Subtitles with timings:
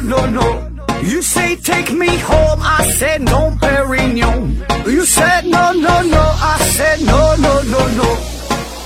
[0.00, 0.84] no, no, no.
[1.02, 4.64] You say take me home, I said no, Perignon.
[4.86, 8.16] You said no, no, no, I said no, no, no, no.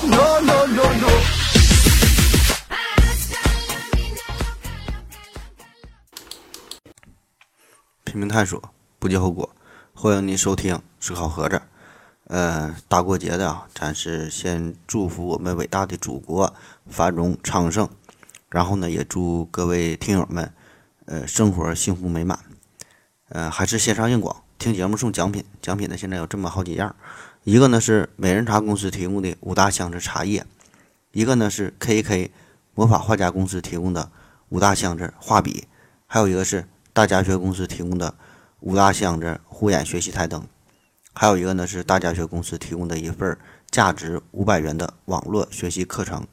[0.09, 1.09] No, no, no, no.
[8.05, 8.63] 拼命探索，
[8.99, 9.49] 不计后果。
[9.95, 11.61] 欢迎您收听思考盒子。
[12.29, 16.55] 呃，大过节的啊，咱是先祝福我们伟大的祖国
[16.89, 17.89] 繁荣昌盛，
[18.51, 20.53] 然后呢，也祝各位听友们，
[21.13, 22.39] 呃，生活幸福美满。
[23.29, 26.97] 呃，还是线上硬广，听节目送奖品，奖品呢现在有这么好几样，
[27.45, 30.47] 一个呢是美人茶公司提供的五大箱子茶叶，
[31.11, 32.31] 一个呢是 KK
[32.75, 34.11] 魔法画家公司提供的
[34.49, 35.69] 五大箱子画笔，
[36.07, 38.15] 还有一个是大家学公司提供的
[38.61, 40.47] 五大箱子护眼学习台灯，
[41.13, 43.37] 还有一个呢是大家学公司提供的一份
[43.71, 46.27] 价值五百元的网络学习课程。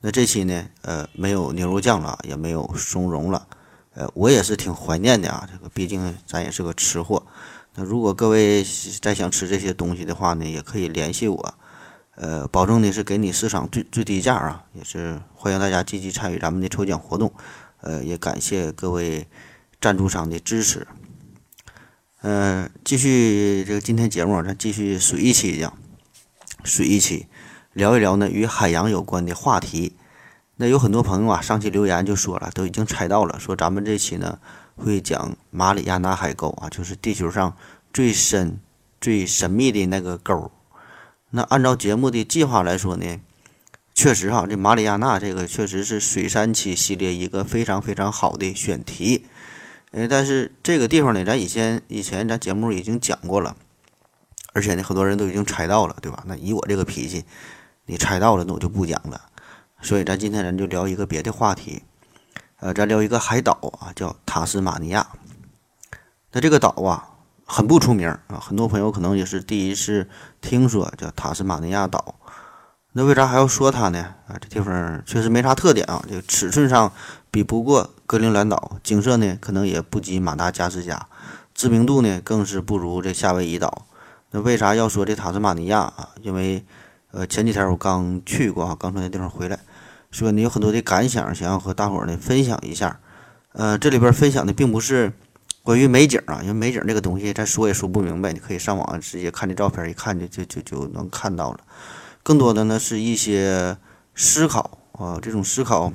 [0.00, 3.46] 那这期呢，呃，没有牛肉酱了，也没有松茸了。
[3.94, 7.26] 呃，我也是挺怀念的啊，这个毕竟咱也是个吃货。
[7.74, 8.64] 那如果各位
[9.00, 11.54] 再想吃这些东西的话呢，也可以联系我，
[12.14, 17.32] 呃，保证呢是给你市场最最低价啊，也是欢迎大家积极参与咱们的抽奖活动。
[17.80, 19.26] 呃，也感谢各位
[19.80, 20.86] 赞助商的支持。
[22.22, 25.76] 嗯，继续这个今天节目，咱继续水一期讲，
[26.62, 27.26] 水一期
[27.72, 29.96] 聊一聊呢与海洋有关的话题。
[30.60, 34.38] 那有很多朋友啊，上期留言就说了，都已经猜到了，说咱们这期呢
[34.76, 37.56] 会讲马里亚纳海沟啊，就是地球上
[37.94, 38.60] 最深、
[39.00, 40.52] 最神秘的那个沟。
[41.30, 43.18] 那按照节目的计划来说呢，
[43.94, 49.24] 确实哈，这马里亚纳这个确实是水三期系列一个非常非常好的选题。
[49.92, 53.56] 呃，但是这个地方呢，咱以前以前咱节目已经讲过了，
[54.52, 56.22] 而且呢，很多人都已经猜到了，对吧？
[56.26, 57.24] 那以我这个脾气，
[57.86, 59.22] 你猜到了，那我就不讲了。
[59.82, 61.82] 所以，咱今天咱就聊一个别的话题，
[62.58, 65.06] 呃，咱聊一个海岛啊，叫塔斯马尼亚。
[66.32, 67.10] 那这个岛啊，
[67.46, 70.08] 很不出名啊，很多朋友可能也是第一次
[70.40, 72.14] 听说叫塔斯马尼亚岛。
[72.92, 74.14] 那为啥还要说它呢？
[74.28, 76.92] 啊，这地方确实没啥特点啊，这个尺寸上
[77.30, 81.08] 比不过格陵兰岛，景色呢可能也不及马达加斯加，
[81.54, 83.86] 知名度呢更是不如这夏威夷岛。
[84.32, 86.10] 那为啥要说这塔斯马尼亚啊？
[86.20, 86.64] 因为
[87.12, 89.58] 呃，前几天我刚去过啊，刚从那地方回来。
[90.10, 93.00] 说你有很多的感想，想要和大伙儿呢分享一下。
[93.52, 95.12] 呃，这里边分享的并不是
[95.62, 101.60] 关于美景啊，因为美景这个东西再说也说不明白，你可以上网直接看这照片，一看就就就就能看到了。
[102.22, 103.76] 更多的呢是一些
[104.14, 105.92] 思考啊，这种思考，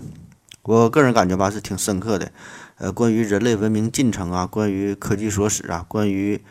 [0.64, 2.32] 我个人感觉吧是挺深刻的。
[2.78, 6.42] 呃，关于人类文明进程啊，关于科技所使啊，关于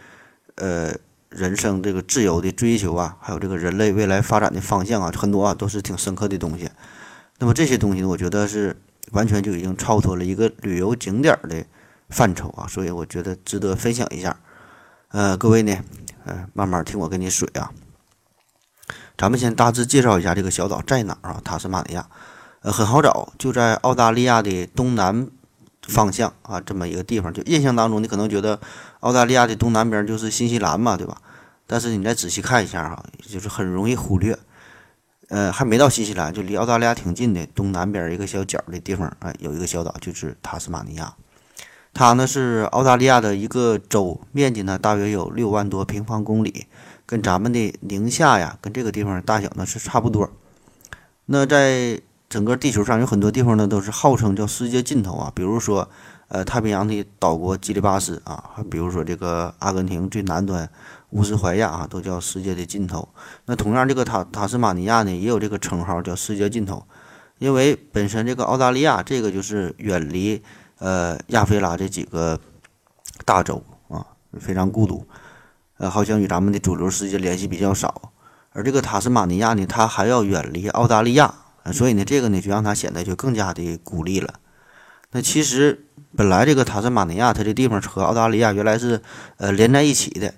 [0.54, 0.94] 呃
[1.28, 6.70] 人生这个自由的追求啊，还有这个人类未来发展的方向啊，很多啊都是挺深刻的东西。
[7.39, 8.77] 那么这些东西呢，我觉得是
[9.12, 11.65] 完全就已经超脱了一个旅游景点的
[12.09, 14.39] 范畴啊，所以我觉得值得分享一下。
[15.09, 15.77] 呃，各位呢，
[16.25, 17.72] 呃，慢慢听我跟你水啊。
[19.17, 21.41] 咱们先大致介绍一下这个小岛在哪儿啊？
[21.45, 22.09] 塔斯马尼亚，
[22.62, 25.28] 呃，很好找，就在澳大利亚的东南
[25.87, 27.33] 方向啊，这么一个地方。
[27.33, 28.61] 就印象当中，你可能觉得
[29.01, 31.21] 澳大利亚的东南边就是新西兰嘛，对吧？
[31.66, 34.39] 但是你再仔细看一下哈，就是很容易忽略。
[35.34, 41.17] 呃，还没到新西兰，就离澳大利亚挺近的，东南边一个小角的地方，哎，有一个小岛，就是塔斯马尼亚。
[41.93, 46.69] 它呢是澳大利亚的一个州，面积呢大约有六万多平方公里，
[47.05, 50.31] 跟咱们的宁夏呀，跟这个地方大小呢是差不多。
[51.27, 55.89] 那在整个地球上有很多地方呢，都是号称叫世界尽头啊，比如说，
[56.28, 60.71] 呃，太平洋的岛国基里巴斯啊，比如说这个阿根廷最南端。
[61.14, 63.08] 乌斯怀亚啊，都叫世界的尽头。
[63.47, 66.84] 那同样，这个塔塔斯马尼亚呢，也有这个称号叫世界尽头，
[67.38, 70.42] 因为本身这个澳大利亚这个就是远离
[70.78, 72.41] 呃亚非拉这几个
[73.24, 74.04] 大洲啊，
[74.41, 75.06] 非常孤独，
[75.76, 78.10] 呃，好像与咱们的主流世界联系比较少。
[78.50, 81.33] 而这个塔斯马尼亚呢，它还要远离澳大利亚，
[81.72, 84.34] 所以呢，这个呢就让它显得就更加的孤立了。
[85.12, 85.86] 那其实
[86.16, 89.00] 本来这个塔斯马尼亚它这地方和澳大利亚原来是
[89.36, 90.34] 呃连在一起的。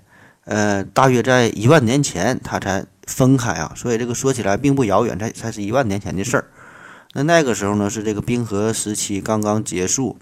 [0.47, 6.45] 呃，大约在一万年前，它才分开啊，所以这个说起来并不遥远，才才是一万年前的事儿。
[7.13, 10.17] 那那个时候呢，是这个冰河时期刚刚结束，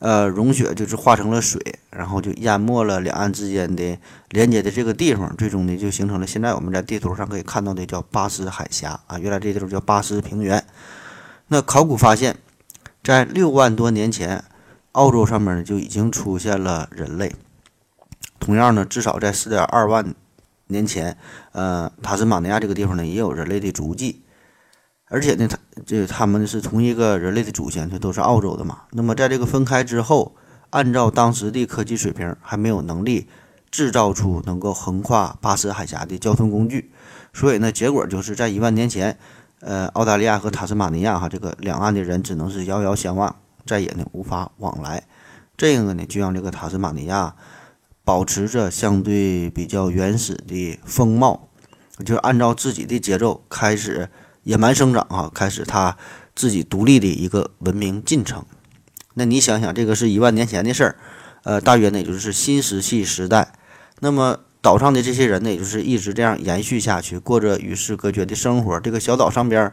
[0.00, 10.62] 呃，融雪就是化成了水，然后就淹没了两岸之间的连接的这个地方，最终呢就形成了现在我们在地图上可以看到的叫巴斯海峡啊，原来这地方叫巴斯平原。
[11.48, 12.36] 那考古发现，
[13.02, 14.44] 在六万多年前，
[14.92, 17.32] 澳洲上面呢就已经出现了人类。
[18.38, 20.14] 同样呢，至少在四点二万
[20.66, 21.16] 年前，
[21.52, 24.22] 呃，塔斯马尼亚这个地方呢也有人类的足迹，
[25.06, 28.82] 而且呢，他这他们是同一个人类的祖先，这都是澳洲的嘛。
[28.90, 30.34] 那么在这个分开之后，
[30.70, 33.28] 按照当时的科技水平，还没有能力
[33.70, 36.92] 制造出能够横跨巴士海峡的交通工具，
[37.32, 39.18] 所以呢，结果就是在一万年前，
[39.60, 43.36] 呃，澳大利亚和塔斯马尼亚哈这个两岸的人只能是遥遥相望，
[43.66, 45.02] 再也呢无法往来。
[45.56, 47.34] 这个呢，就让这个塔斯马尼亚
[48.04, 51.48] 保持着相对比较原始的风貌，
[52.04, 54.10] 就按照自己的节奏开始
[54.42, 55.96] 野蛮生长啊，开始它
[56.34, 58.44] 自己独立的一个文明进程。
[59.14, 60.96] 那你想想，这个是一万年前的事儿，
[61.44, 63.52] 呃，大约呢也就是新石器时代。
[64.00, 68.78] 那么岛上的这些人呢，也就是一直这样延续下去，过着与世隔绝的生活。
[68.80, 69.72] 这个小岛上边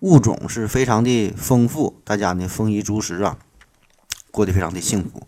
[0.00, 3.38] 物种是非常的丰富，大家呢丰衣足食啊。
[4.30, 5.26] 过得非常的幸福，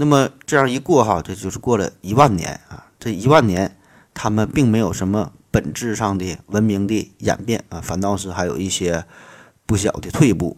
[0.00, 2.86] 那么这样一过哈，这就是过了一万年啊。
[3.00, 3.76] 这一万年，
[4.14, 9.04] 他们并没有什么本质上的文明的演变啊，反倒是还有一些
[9.66, 10.56] 不小的退步。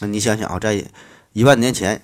[0.00, 0.84] 那你想想啊，在
[1.32, 2.02] 一万年前，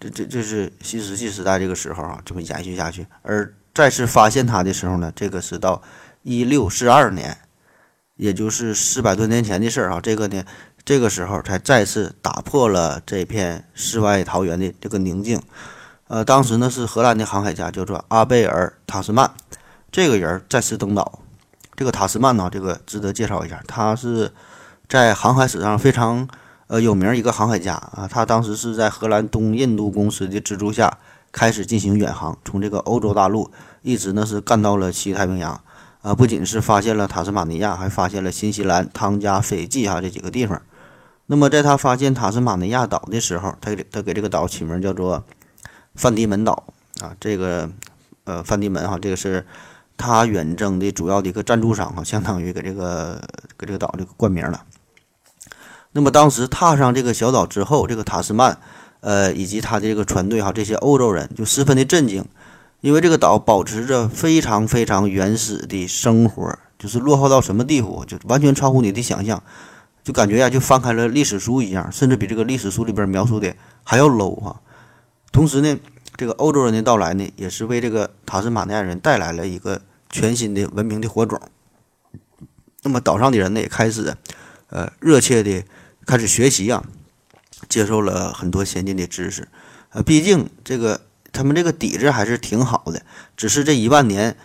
[0.00, 3.06] 这这这是新石器时代这个时候啊，这么延续下去。
[3.20, 5.82] 而再次发现它的时候呢，这个是到
[6.22, 7.36] 一六四二年，
[8.16, 10.00] 也就是四百多年前的事儿啊。
[10.00, 10.42] 这个呢。
[10.84, 15.40] 这个时候才再次打破了这片世外桃源的这个宁静。
[16.08, 19.30] 呃，当时呢是荷兰的航海家叫做阿贝尔·塔斯曼，
[19.92, 21.20] 这个人再次登岛。
[21.76, 24.32] 这个塔斯曼呢，这个值得介绍一下，他是
[24.88, 26.28] 在航海史上非常
[26.66, 28.08] 呃有名一个航海家啊。
[28.10, 30.98] 他当时是在荷兰东印度公司的资助下
[31.30, 33.50] 开始进行远航，从这个欧洲大陆
[33.82, 35.62] 一直呢是干到了西太平洋。
[36.02, 40.60] 啊，不仅是发现了塔斯马尼亚，还发现了新西兰、汤加、斐济哈这几个地方。
[41.32, 45.22] 那么，在他发现塔斯马尼亚岛的时候，他给他给这个岛起名叫做
[45.94, 46.64] 范迪门岛
[47.00, 47.14] 啊。
[47.20, 47.70] 这个
[48.24, 49.46] 呃，范迪门哈，这个是
[49.96, 53.22] 他远征的主要的一个赞助商哈，相当于给这个
[53.56, 54.64] 给这个岛这个冠名了。
[55.92, 58.58] 那么，当时踏上这个小岛之后，这个塔斯曼
[58.98, 62.24] 呃以及他的这个船队哈，这些欧洲人就十分的震惊，
[62.80, 69.40] 因为这个岛保持着非常非常原始的生活，就是落后到什么地步，就完全超乎你的想象。
[70.02, 73.54] 就感觉呀，就翻开了历史书一样，甚至比这个历史书里边描述的
[73.84, 74.60] 还要 low 哈。
[75.30, 75.78] 同时呢，
[76.16, 81.40] 这个欧洲人的到来呢，也是为这个塔斯马尼亚人带来了一个全新的文明的火种。
[82.82, 84.16] 那么岛上的人呢，也开始
[84.68, 85.62] 呃热切的
[86.06, 86.82] 开始学习啊，
[87.68, 89.48] 接受了很多先进的知识。
[89.90, 93.02] 呃，毕竟这个他们这个底子还是挺好的，
[93.36, 94.36] 只是这一万年。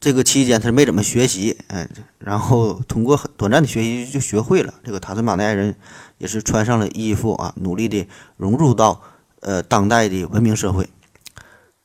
[0.00, 1.88] 这个期间他没怎么学习，嗯，
[2.20, 4.72] 然后通过很短暂的学习就学会了。
[4.84, 5.74] 这个塔斯马尼亚人
[6.18, 8.06] 也是穿上了衣服啊，努力的
[8.36, 9.02] 融入到
[9.40, 10.88] 呃当代的文明社会。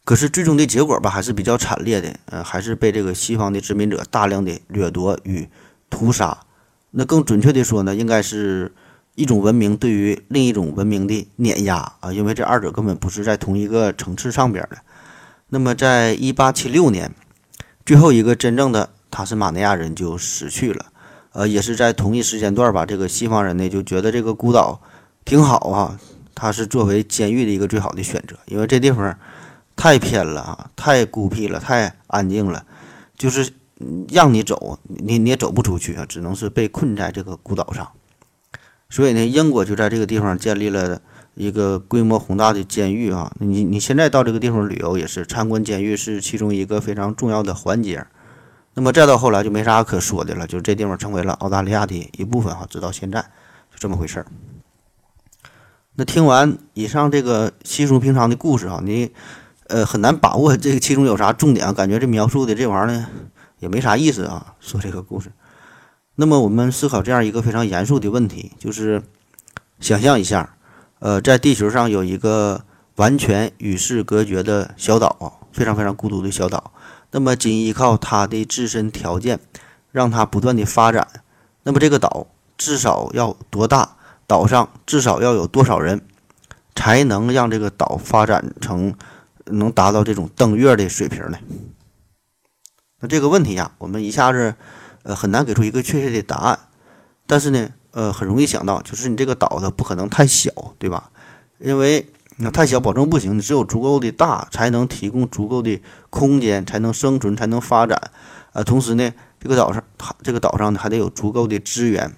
[0.06, 5.50] 可是最终的结果吧，还是比较惨烈的，呃，还是被这个西方的殖民者大量的掠夺与
[5.90, 6.38] 屠杀。
[6.92, 8.72] 那更准确的说呢，应该是
[9.16, 14.78] 一种文明对于另一种文明的碾压啊，因为这二者根本不是在同一个层次上边的。
[15.50, 17.12] 那么，在一八七六年。
[17.86, 20.86] 最后一个真正的塔斯马尼亚人就死去了，
[21.34, 22.86] 呃，也是在同一时间段吧。
[22.86, 24.82] 这个西方人呢就觉得这个孤岛
[25.26, 26.00] 挺好啊，
[26.34, 29.18] 它是作为监狱的一个最好的选择，因为这地方
[29.76, 32.66] 太偏了啊，太孤僻了，太安静了，
[33.18, 33.52] 就是
[34.10, 37.92] 让你走，你你也走不出去啊，只能是被困在这个孤岛上。
[38.90, 41.02] 所以呢，英国就在这个地方建立了。
[41.36, 48.06] 一个规模宏大的监狱啊，你你现在到这个地方旅游也是参观监狱是其中一个非常重要的环节。
[48.76, 54.26] 那么再到后来就没啥可说的了，就这地方成为了澳大利亚的一部分哈，直到现在就这么回事儿。
[55.96, 59.12] 那听完以上这个稀疏平常的故事啊，你
[59.68, 61.74] 呃很难把握这个其中有啥重点啊？
[61.74, 63.08] 感觉这描述的这玩意儿呢
[63.60, 64.56] 也没啥意思啊。
[64.60, 65.32] 说这个故事，
[66.16, 69.02] 那么我们思考这样一个非常严肃的问题，就是
[69.80, 70.56] 想象一下。
[71.04, 72.64] 呃，在地球上有一个
[72.96, 76.72] 完全与世隔绝的小岛，非常非常孤独的小岛。
[77.12, 79.42] 那么，仅依靠它的自身条件，
[79.92, 81.06] 让它不断的发展。
[81.64, 83.98] 那么，这个岛至少要多大？
[84.28, 86.08] 岛上至少要有多少人，
[86.74, 88.96] 才能让这个岛发展成
[89.48, 91.38] 能达到这种登月的水平呢？
[93.02, 94.56] 那这个问题呀，我们一下子
[95.04, 96.58] 呃很难给出一个确切的答案。
[97.28, 97.72] 但是呢？
[97.94, 101.12] 呃，很容易想到，就是你这个岛它不可能太小，对吧？
[101.60, 102.08] 因为
[102.38, 108.12] 那太小保证不行，你只有足够的大，才能提供足够的空间，才能生存，才能发展。
[108.54, 112.16] 呃，同时呢，这个岛上它这个岛上呢还得有足够的资源，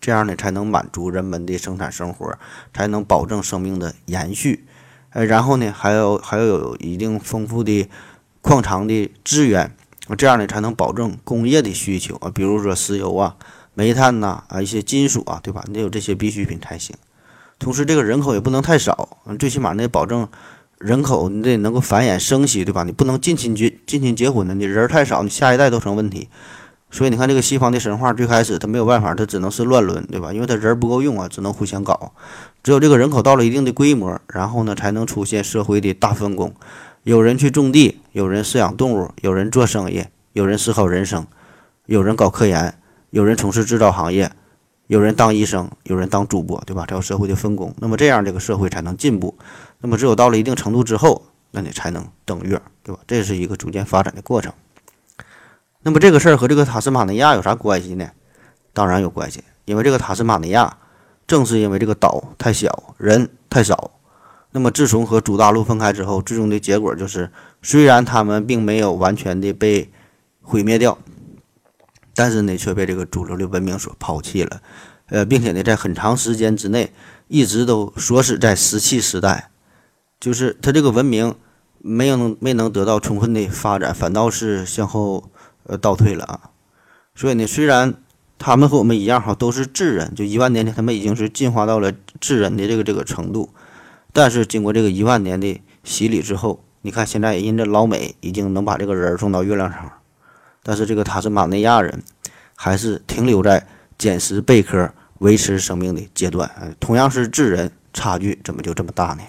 [0.00, 2.32] 这样呢才能满足人们的生产生活，
[2.72, 4.64] 才能保证生命的延续。
[5.10, 7.88] 呃，然后呢，还要还要有一定丰富的
[8.40, 9.76] 矿藏的资源，
[10.16, 13.34] 这样呢才能保证工业的需求啊，比如说石油啊。
[13.74, 15.64] 煤炭呐啊一些金属啊，对吧？
[15.66, 16.94] 你得有这些必需品才行。
[17.58, 20.26] 同时，这个人口也不能太少，最起码得保证
[20.78, 22.84] 人口你得能够繁衍生息，对吧？
[22.84, 26.28] 你不能近亲结近亲结婚的，你人太少，你下一代都成问题。
[26.90, 30.32] 所以你看，这个西方的神话最开始他没有办法，他只能是乱伦，对吧？
[30.32, 32.12] 因为他人不够用啊，只能互相搞。
[32.64, 36.52] 只有这个人口到了一定的规模，然后呢，才能出现社会的大分工。
[37.04, 41.26] 有人去种地，有人饲养动物，有人做生意，有人思考人生，
[41.86, 42.74] 有人搞科研，
[43.10, 44.30] 有人从事制造行业，
[44.86, 46.86] 有人当医生，有人当主播，对吧？
[46.86, 47.74] 才有社会的分工。
[47.78, 49.36] 那么这样这个社会才能进步。
[49.80, 53.00] 那么只有到了一定程度之后，那你才能登月，对吧？
[53.06, 54.52] 这是一个逐渐发展的过程。
[55.82, 58.10] 那么这个事儿和这个塔斯马尼亚有啥关系呢？
[58.72, 60.78] 当然有关系，因为这个塔斯马尼亚
[61.26, 63.90] 正是因为这个岛太小，人太少。
[64.52, 67.30] 那么自从和主大陆分开之后，最终的结果就是，
[67.62, 69.90] 虽然他们并没有完全的被
[70.42, 70.98] 毁灭掉，
[72.14, 74.60] 但是呢，却被这个主流的文明所抛弃了。
[75.06, 76.92] 呃，并且呢，在很长时间之内，
[77.28, 79.50] 一直都锁死在石器时代，
[80.18, 81.34] 就是它这个文明
[81.78, 85.30] 没有能没能得到充分的发展，反倒是向后。
[85.64, 86.50] 呃，倒退了啊，
[87.14, 87.94] 所以呢，虽然
[88.38, 93.50] 他们和我们一样哈，都是智人，就一万年前他们已经是进化到了智人的这个这个程度，
[94.12, 99.92] 但是经过这个一万年的洗礼之后，你看现在人家老美已经能把这个人送到月亮上，
[100.62, 102.02] 但是这个塔斯马尼亚人
[102.54, 103.66] 还是停留在
[103.98, 109.22] 捡拾贝壳维持生命的阶段，同样是智人，差距怎么就这么大呢？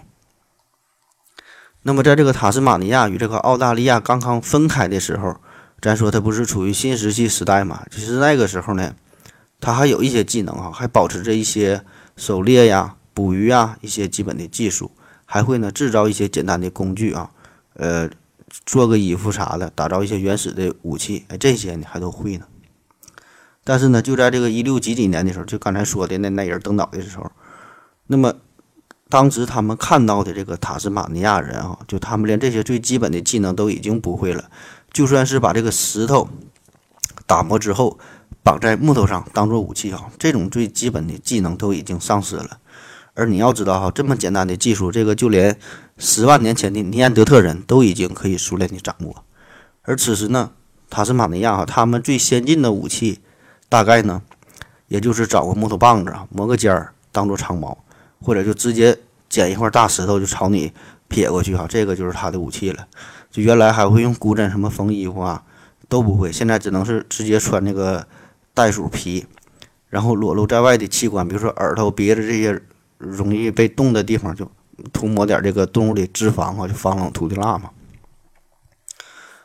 [1.84, 5.38] 那么在这个塔斯马尼亚与这个澳大利亚刚刚分开的时候。
[5.84, 7.84] 咱说它不是处于新石器时代嘛？
[7.90, 8.94] 其实那个时候呢，
[9.60, 11.84] 它还有一些技能哈，还保持着一些
[12.16, 14.92] 狩猎呀、捕鱼啊一些基本的技术，
[15.26, 17.32] 还会呢制造一些简单的工具啊，
[17.74, 18.08] 呃，
[18.66, 22.46] 做个衣服啥的，打造一些原始的武器，哎，这些呢还都会呢。
[23.64, 27.32] 但是呢，就在这个一六几几年的时候，就刚才说的那那人登岛的时候，
[28.08, 28.34] 那么
[29.08, 34.50] 当时他们看到的这个塔斯马尼亚人啊，就他们连这些最基本的技能都已经不会了。
[34.92, 36.28] 就算是把这个石头
[37.28, 38.00] 打磨之后
[38.44, 42.58] 绑在木头上当做武器啊，这种最基本的技能都已经丧失了。
[43.14, 45.58] 而你要知道哈，这么简单的技术，这个就连
[45.98, 49.24] 十万年前的尼安德特人都已经可以熟练的掌握。
[49.84, 50.52] 而此时呢，
[50.90, 53.20] 塔斯马尼亚哈，他们最先进的武器
[53.68, 54.22] 大概呢，
[54.88, 57.84] 也就是找个木头棒子，磨个尖儿当做长矛，
[58.22, 60.72] 或者就直接捡一块大石头就朝你
[61.08, 62.88] 撇过去哈，这个就是他的武器了。
[63.30, 65.44] 就原来还会用骨针什么缝衣服啊，
[65.88, 68.06] 都不会，现在只能是直接穿那个
[68.54, 69.26] 袋鼠皮，
[69.90, 72.62] 然后裸露在外的器官，比如说耳朵、鼻子这些
[73.02, 74.50] 容易被冻的地方，就
[74.94, 77.72] 涂抹点这个动物的脂肪啊，就防冷涂的蜡嘛。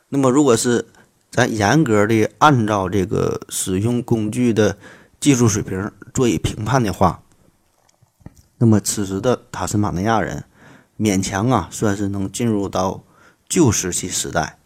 [0.08, 0.86] 那么，如果是
[1.30, 4.78] 咱严格的按照这个使用工具的
[5.18, 7.22] 技术水平做以评判的话，
[8.58, 10.44] 那么此时的塔斯马尼亚人
[10.98, 13.02] 勉强啊，算是能进入到。
[13.48, 14.58] 旧石器时代，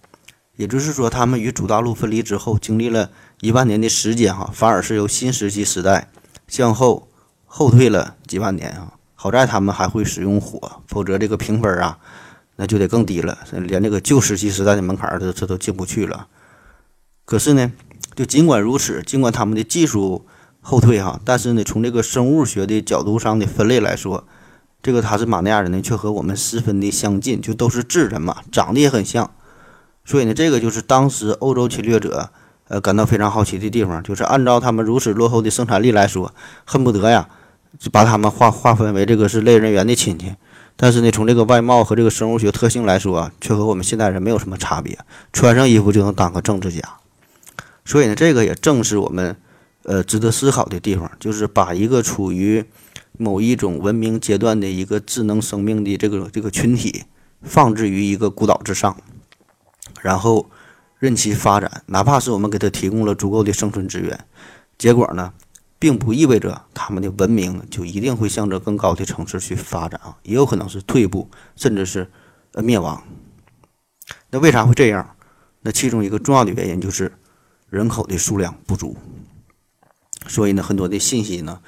[0.56, 3.10] 也就是说，他们与主大陆分离之后，经历了
[3.42, 6.08] 一万年的时间，哈，反而是由新石器时代
[6.48, 7.06] 向后
[7.52, 8.92] 后退了几万年啊。
[9.14, 11.98] 好在他们还会使用火，否则这个评分啊，
[12.56, 16.28] 那就得更低了，连这个旧石器时代的门槛儿，这这都进不去了。
[17.26, 17.70] 可是呢，
[18.14, 20.24] 就尽管如此，尽管他们的技术
[20.62, 24.24] 后退哈，但是呢，从这个生物学的角度上的分类来说，
[24.82, 29.30] 这个塔斯马尼亚人呢，却和我们十分的相近，就都是智人嘛，长得也很像。
[30.06, 32.30] 所以呢，这个就是当时欧洲侵略者
[32.68, 37.28] 呃感到非常好奇的地方，就是按照他们如此落后的生产力来说，恨不得呀
[37.78, 40.34] 就把他们划划分为这个是类人猿的亲戚。
[40.76, 44.98] 但是呢，从这个外貌和这个生物学特性来说，却和我们现代人没有什么差别，
[45.32, 46.80] 穿上衣服就能当个政治家。
[47.84, 49.36] 所以呢，这个也正是我们
[49.82, 52.64] 呃值得思考的地方，就是把一个处于
[53.18, 57.04] 某一种文明阶段的一个智能生命的这个这个群体，
[57.42, 58.96] 放置于一个孤岛之上，
[60.00, 60.48] 然后
[60.98, 64.18] 任其发展，哪怕是我们给他提供了足够的生存资源，
[64.78, 65.32] 结果呢，
[65.80, 72.08] 并不意味着他们的文明就一定会向着更高的层次去发展啊，也有可能是退步，甚至是
[72.52, 73.02] 呃灭亡。
[74.30, 75.16] 那为啥会这样？
[75.62, 77.12] 那其中一个重要的原因就是
[77.68, 78.96] 人口的数量不足，
[80.28, 81.60] 所以呢，很多的信息呢。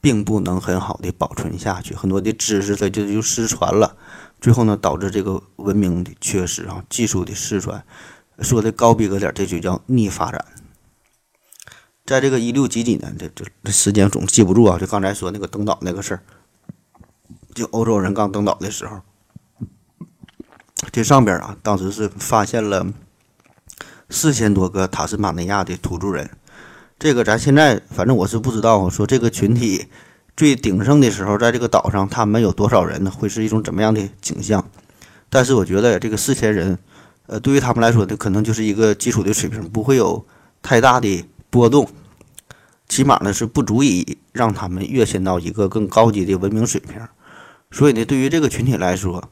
[0.00, 3.96] 并不能很好的保存下去，很多的知识它就就失传了，
[4.40, 7.84] 最后呢导致这个文明的缺失啊，技术的失传，
[8.38, 10.44] 说的高逼格点，这就叫逆发展。
[12.08, 16.22] 在这个一六几几年，这这这时间总记不住啊，就刚才说那个登岛那个事儿，
[17.54, 19.02] 就欧洲人刚登岛的时候，
[20.90, 22.86] 这上边啊，当时是发现了
[24.08, 26.30] 四千多个塔斯马尼亚的土著人。
[26.98, 29.88] 这个咱现在反正我是不知道，说这个群体
[30.34, 33.10] 最鼎盛的时候，在这个岛上他们有多少人呢？
[33.10, 34.66] 会是一种怎么样的景象？
[35.28, 36.78] 但是我觉得这个四千人，
[37.26, 40.24] 呃，对于他们来说这，可能就是一个基础的水平，不会有
[40.62, 41.88] 太大的波动，
[42.88, 47.00] 起码呢是不足以让他们跃迁到一个更高级的文明水平。
[47.70, 49.30] 所以呢，对于这个群体来说，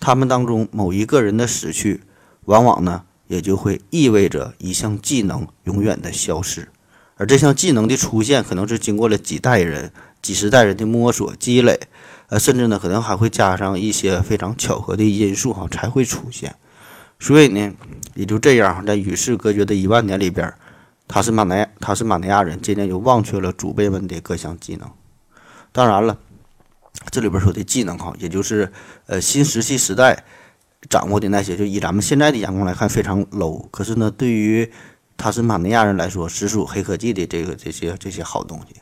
[0.00, 2.02] 他们当中某一个人的死去，
[2.44, 6.68] 往往呢也就会意味着一项技能永远的消失。
[7.16, 11.80] 而这项技能的出现，可能是经过了几代人、几十代人的摸索积累，
[12.28, 16.54] 呃，甚至呢，可能还会加上一些非常巧合的因素哈，才会出现。
[17.18, 17.72] 所以呢，
[18.14, 20.54] 也就这样，在与世隔绝的一万年里边，
[21.08, 24.88] 他是马尼亚塔斯马尼亚人渐渐就忘却了祖辈们的各项技能。
[25.72, 26.18] 当然了，
[27.10, 28.70] 这里边说的技能哈，也就是
[29.06, 30.24] 呃新石器时代
[30.90, 34.70] 掌握的那些，就以咱们现在的眼光来看非常 low，可是呢，对于
[35.16, 38.76] 塔斯马尼亚人来说，实属黑科技的这个这些这些好东西。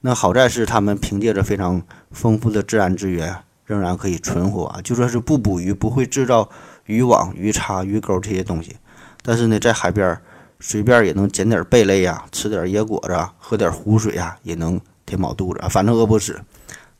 [0.00, 3.36] 那好在是他们凭借着非常丰富的自然资源，
[3.66, 4.80] 仍然可以存活啊。
[4.82, 6.48] 就算是不捕鱼，不会制造
[6.86, 8.76] 渔网、鱼叉、鱼钩这些东西，
[9.22, 10.22] 但是呢，在海边儿
[10.64, 16.40] 随便也能捡点贝类呀，吃点野果子，喝点湖水呀，也能填饱肚子，反正饿不死。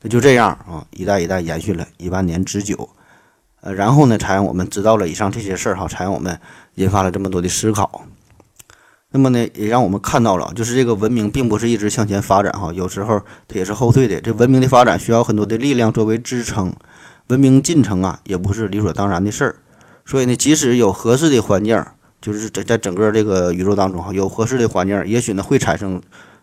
[0.00, 2.90] 那就这样啊，一代一代延续了一万年之久。
[3.60, 6.36] 呃，然后呢，才让我们知道了以上这些事儿哈，才让我们
[6.74, 8.04] 引发了这么多的思考。
[9.12, 14.20] 那么呢，也让我们看到了，就是这个文明并不是一直向前发展哈，有时候它也是后退的。
[14.20, 16.74] 这文明的发展需要很多的力量作为支撑，
[17.28, 19.56] 文明进程啊，也不是理所当然的事儿。
[20.04, 21.84] 所以呢，即使有合适的环境，
[22.22, 26.00] 就是在在整个这个宇宙当中哈，有合适的环境，也许呢会产生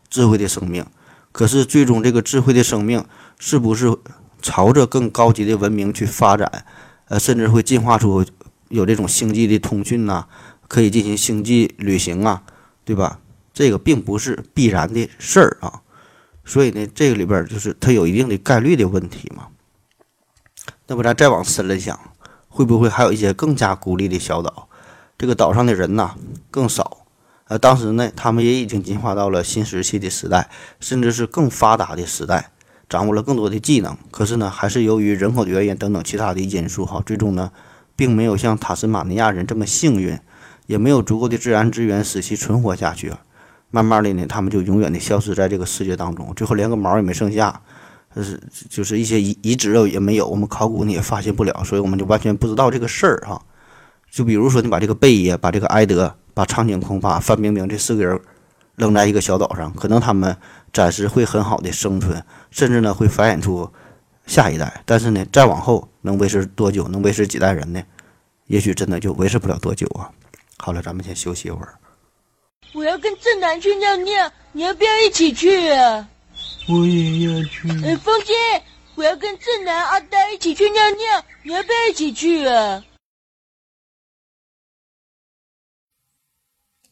[0.10, 0.86] 智慧的生命。
[1.32, 3.04] 可是最终这个智慧的生命
[3.40, 3.98] 是不是
[4.42, 6.66] 朝着更高级的文明去发展？
[7.08, 8.24] 呃，甚至会进化出
[8.68, 10.28] 有这种星际的通讯呐，
[10.68, 12.44] 可以进行星际旅行啊。
[12.86, 13.20] 对吧？
[13.54, 15.82] 这个并不是必然的事儿啊，
[16.44, 19.46] 所以呢，这个里边就是它有一定的概率的问题嘛。
[20.88, 22.00] 那么咱再往深了想，
[22.48, 24.69] 会不会还有一些更加孤立的小岛？
[25.20, 26.16] 这个岛上的人呐
[26.50, 27.06] 更少，
[27.50, 32.50] 呃，当时呢，他们也已经进化到了新石器的时代，甚至是更发达的时代，
[32.90, 33.96] 掌握了更多的技能。
[34.10, 37.52] 可是呢，还是由于人口的原因等等其他的因素哈，最终呢，
[37.96, 40.18] 并没有像塔斯马尼亚人这么幸运。
[40.68, 43.12] 也没有足够的自然资源使其存活下去，
[43.72, 47.60] 慢慢的呢，他们就永远的消失在这个世界当中，最后连个毛也没剩下，
[48.16, 53.42] 就是就是一些遗遗址肉也没有，我们考古呢也发现不了，所以我们就完全不知道这个事儿哈。
[54.12, 58.20] 就比如说，你把这个贝爷、把这个埃德、把苍井空、把范冰冰这四个人
[58.76, 60.36] 扔在一个小岛上，可能他们
[60.74, 63.72] 暂时会很好的生存，甚至呢会繁衍出
[64.26, 66.88] 下一代，但是呢，再往后能维持多久？
[66.88, 67.82] 能维持几代人呢？
[68.48, 70.10] 也许真的就维持不了多久啊。
[70.58, 71.76] 好了，咱们先休息一会儿。
[72.74, 76.08] 我要跟正南去尿尿，你要不要一起去啊？
[76.68, 77.70] 我也要去。
[77.86, 78.34] 哎，风姐，
[78.96, 82.84] 我要跟正南、阿呆一起去尿尿，你要不要一起去啊？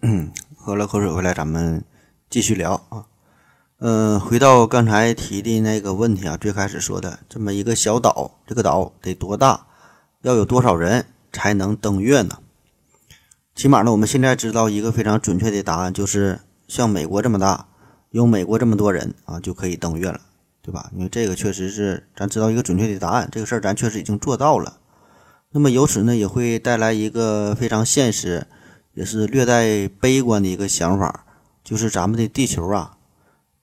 [0.01, 1.83] 嗯，喝了口水回来，咱们
[2.29, 3.05] 继续聊啊。
[3.79, 9.65] 嗯，回到刚才提的那个问题啊，最开始说的这么一个小岛，这个岛得多大？
[10.21, 12.37] 要有多少人才能登月呢？
[13.55, 17.67] 起码呢，我们现在知道一个非常准确的答案，就是像美国这么大，
[18.11, 20.21] 有美国这么多人啊，就可以登月了，
[20.61, 20.91] 对吧？
[20.93, 24.77] 因为这个确实是咱知道一个准确的答案，这个事儿咱确实已经做到了。
[25.51, 28.45] 那么由此呢，也会带来一个非常现实，
[28.97, 31.23] 也是略带悲观的一个想法，
[31.63, 32.97] 就是咱们的地球啊，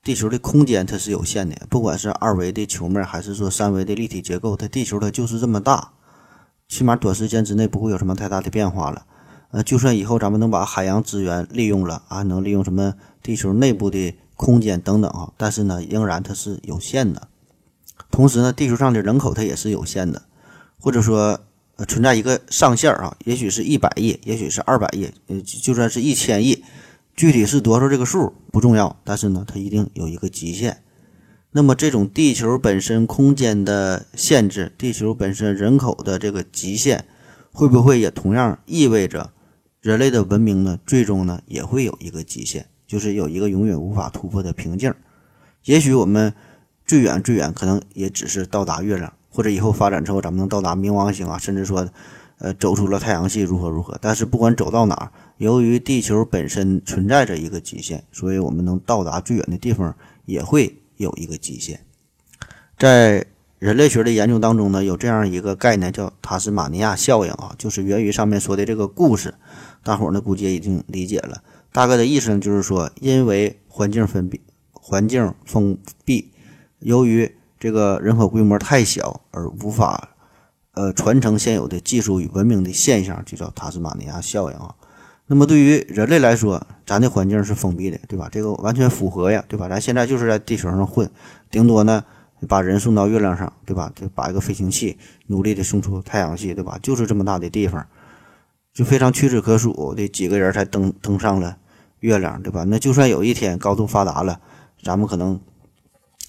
[0.01, 5.91] 地球的空间它是有限的，不管是二维的球面，还是说三维的立体结构，它地球它就是这么大，
[6.69, 9.07] 起码短时间之内不会有什么太大的变化了。
[9.51, 17.27] 呃，就算以后咱们能把海洋资源利用了啊，能利用什么地球内部的空间等等啊，但是呢，仍然它是有限的。
[18.13, 20.23] 同时呢，地球上的人口它也是有限的，
[20.79, 21.41] 或者说
[21.77, 26.65] 呃存在一个上限啊，也许是一百亿，也许是二百亿，呃，就算是一千亿，
[27.17, 30.83] 具体是多少这个数不重要，但是呢，它一定有一个极限。
[31.51, 37.05] 那么这种地球本身空间的限制，地球本身人口的这个极限，
[37.53, 39.31] 会不会也同样意味着？
[39.81, 44.93] 人类的文明呢，最终呢也会有一个极限，就是有一个永远无法突破的瓶颈。
[45.65, 46.35] 也许我们
[46.87, 51.89] 最远最远可能也只是到达月亮，或者以后发展之后咱们能到达冥王星啊，甚至说，
[52.39, 53.99] 呃，走出了太阳系如何如何。
[54.01, 59.93] 但是不管走到哪儿，由于地球本身存在着一个极限，所以我们能到达最远的地方
[60.25, 61.81] 也会有一个极限。
[62.79, 63.27] 在
[63.59, 69.35] 人类学的研究当中呢，有这样一个概念叫塔斯马尼亚效应啊，就是源于上面说的这个故事。
[69.83, 71.43] 大伙儿呢估计也已经理解了，
[71.73, 74.41] 大概的意思呢就是说，因为环境封闭，
[74.73, 76.31] 环境封闭，
[76.79, 77.35] 由于
[77.65, 80.11] 这个人口规模太小而无法
[80.73, 84.75] 呃传承现有的技术与文明的现象，就叫塔斯马尼亚效应啊。
[85.29, 88.29] 那么对于人类来说，咱的环境是封闭的，对吧？
[88.31, 89.67] 这个完全符合呀，对吧？
[89.67, 91.11] 咱现在就是在地球上混，
[91.51, 92.05] 顶多呢
[92.47, 93.91] 把人送到月亮上，对吧？
[93.95, 94.99] 就把一个飞行器
[95.29, 96.79] 努力的送出太阳系，对吧？
[96.83, 97.87] 就是这么大的地方，
[98.75, 101.57] 就非常屈指可数的几个人才登登上了
[102.01, 102.65] 月亮，对吧？
[102.69, 104.39] 那就算有一天高度发达了，
[104.83, 105.41] 咱们可能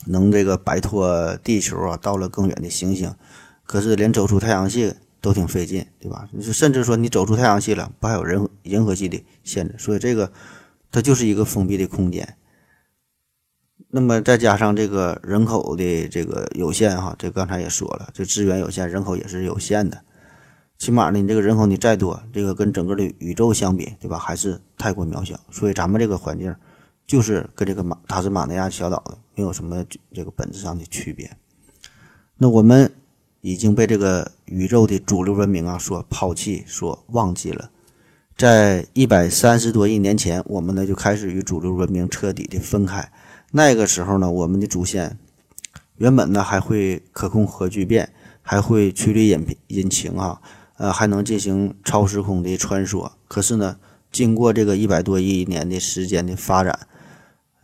[0.05, 3.13] 能这个摆脱地球啊，到了更远的行星，
[3.65, 4.93] 可是连走出太阳系。
[5.21, 6.29] 都挺费劲，对吧？
[6.53, 9.73] 甚至说你走出太阳系了，不还有人银河系的限制？
[9.79, 10.31] 所以这个
[10.91, 12.37] 它就是一个封闭的空间。
[13.89, 19.99] 那么再加上这个人口的这个有限，哈，这刚才也说了，这资源有限，人口也是有限的。
[20.77, 24.19] 起码呢，你这个人口你再多，这个跟整个的宇宙相比，对吧？
[24.19, 25.39] 还是太过渺小。
[25.49, 26.55] 所以咱们这个环境
[27.07, 31.35] 就是跟这个马塔斯马尼亚小岛的没有什么这个本质上的区别。
[32.37, 32.91] 那我们。
[33.41, 37.69] 已经被这个宇宙的主流文明啊所抛弃、所忘记了。
[38.35, 43.11] 在一百三十多亿年前，我们呢就开始与主流文明彻底的分开。
[43.51, 45.19] 那个时候呢，我们的祖先
[45.97, 50.41] 原本呢还会可控核聚变，还会曲率引引擎啊，
[50.77, 53.11] 呃，还能进行超时空的穿梭。
[53.27, 53.77] 可是呢，
[54.11, 56.87] 经过这个一百多亿年的时间的发展，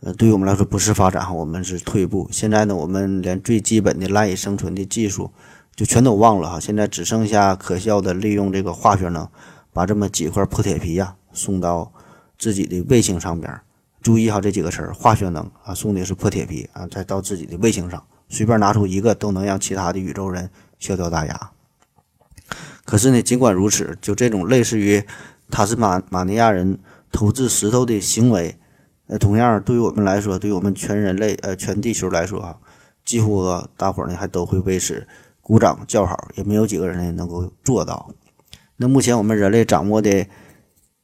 [0.02, 2.28] 呃，对于我们来说不是发展哈，我们是退步。
[2.30, 5.30] 现在呢，我们连最基本的赖以生存的技术。
[5.74, 9.26] 就全都忘了哈，现在只剩下可笑的利用这个化学能，
[9.72, 11.90] 把这么几块破铁皮呀送到
[12.38, 13.58] 自己的卫星上边。
[14.02, 21.50] 注意哈这几个词儿，化学能啊，送的是破铁皮啊，再到自己的卫星上，随便拿出一个都能让其他的宇宙人笑掉大牙。
[22.84, 25.02] 可是呢，尽管如此，就这种类似于
[25.50, 26.78] 塔斯马马尼亚人
[27.10, 28.58] 投掷石头的行为，
[29.12, 32.56] 呃，同样对于我们来说，对于我们全人类呃全地球来说啊，
[33.04, 33.44] 几乎
[33.76, 35.06] 大伙儿呢还都会为此。
[35.42, 38.08] 鼓掌叫好，也没有几个人呢能够做到。
[38.76, 40.26] 那目前我们人类掌握的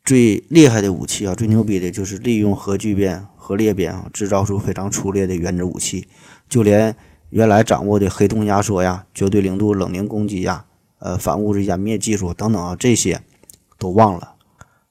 [0.06, 6.08] 最厉害的武器啊，最牛逼的就是利用核聚变、核裂变啊，制造出非常粗劣的原子武器。
[6.48, 6.96] 就连
[7.28, 10.64] 原来掌握的黑洞压缩呀、绝对零度冷凝攻击呀、
[10.98, 13.20] 呃反物质湮灭技术等等啊，这些
[13.76, 14.36] 都忘了。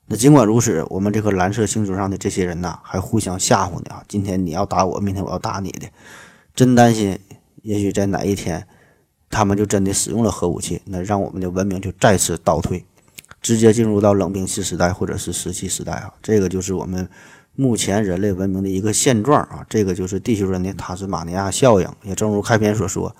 [0.07, 4.03] 那尽管如此，我们这颗蓝色星球上的这些人呐，还互相吓唬呢啊！
[4.07, 5.87] 今天你要打我，明天我要打你的，
[6.55, 7.19] 真担心，
[7.61, 8.67] 也许在哪一天。
[9.29, 12.85] 他们就真的使用了核武器，那让我们的文明就再次倒退，
[13.41, 16.13] 直接进入到冷兵器时代或者是石器时代啊！
[16.23, 17.09] 这个就是我们
[17.53, 19.65] 目前人类文明的一个现状啊！
[19.69, 23.13] 这个就是地球人的塔斯马尼亚效应，也正如开篇所说，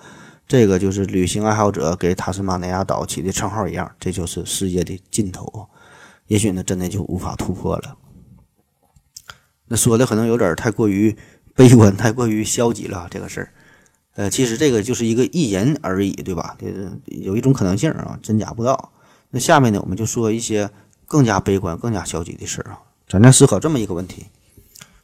[0.46, 5.68] 这个就是旅行爱好者给塔斯马尼亚岛起的称号一样，这就是世界的尽头，
[6.28, 7.96] 也许呢真的就无法突破了。
[9.66, 11.14] 那说的可能有点太过于
[11.54, 13.52] 悲观，太过于消极了这个事儿。
[14.14, 16.56] 呃，其实这个就是一个意淫而已，对吧？
[16.58, 16.66] 这
[17.06, 18.92] 有一种可能性啊，真假不知道。
[19.30, 20.70] 那下面呢，我们就说一些
[21.06, 22.80] 更加悲观、更加消极的事儿啊。
[23.06, 24.26] 咱再思考这么一个问题：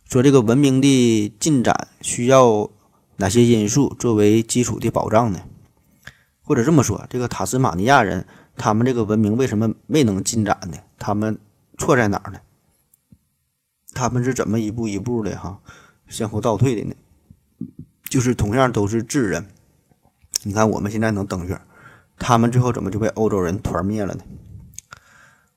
[0.08, 2.70] 说这个文明的进展需要
[3.16, 5.40] 哪些因素作为基础的保障呢？
[6.42, 8.26] 或者这么说，这个塔斯马尼亚人
[8.56, 10.78] 他们这个文明为什么没能进展呢？
[10.98, 11.38] 他们
[11.78, 12.40] 错在哪儿呢？
[13.92, 15.60] 他们是怎么一步一步的哈
[16.08, 16.94] 向后倒退的呢？
[18.08, 19.46] 就是同样都是智人，
[20.44, 21.60] 你看我们现在能登月，
[22.18, 24.24] 他们最后怎么就被欧洲人团灭了呢？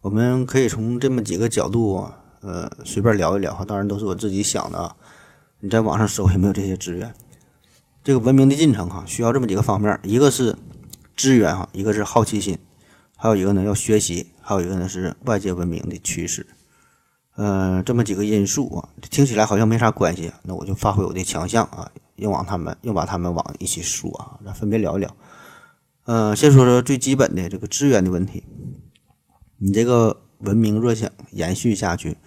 [0.01, 2.09] 我们可以从这么几个角度，
[2.41, 3.65] 呃，随便聊一聊哈。
[3.65, 4.95] 当然都是我自己想的啊。
[5.59, 7.13] 你在网上搜也没有这些资源。
[8.03, 10.55] 这个文明的进程哈，需要这么几个方面：一个是
[11.15, 12.57] 资源哈，一个是好奇心，
[13.17, 16.47] 还有一个呢要学习，还有一个呢是外界文明的趋势。
[17.35, 20.31] 嗯，这么几个因素啊，听起来好像没啥关系。
[20.43, 21.91] 那我就发挥我的强项啊。
[22.15, 25.15] 又往他们又把他们往一起说啊，咱分别聊一聊。
[26.05, 28.43] 嗯，先说说最基本的这个资源的问题。
[29.59, 32.17] 你这个文明若想延续下去，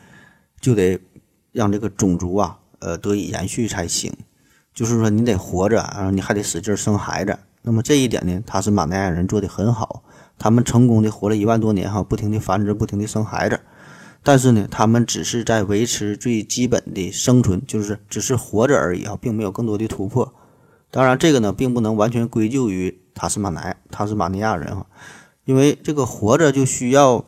[0.61, 1.01] 就得
[1.51, 4.13] 让这个种族啊，呃，得以延续才行。
[4.73, 7.37] 就是说，你得活着，然后你还得使劲生孩子。
[7.63, 10.05] 那么这一点呢，他是马奈亚人做的很好，
[10.41, 13.61] 他们成功的活了一万多年哈，不停的繁殖，不停的生孩子。
[14.23, 20.33] 但是呢，他们只是在维持最基本的生存，就是只是活着而已啊，并没有更多的突破。
[20.91, 24.87] 当然，这个呢，并不能完全归咎于塔斯马奈塔斯马尼亚人啊，
[25.45, 27.27] 因为这个活着就需要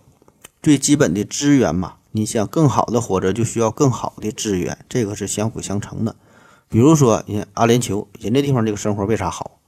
[0.63, 1.97] 最基本的资源嘛。
[2.13, 6.17] 你想更好的活着，就需要更好的资源，这个是相辅相成的。
[6.69, 9.59] 比如说，人阿联酋，人家地方这个生活为啥好？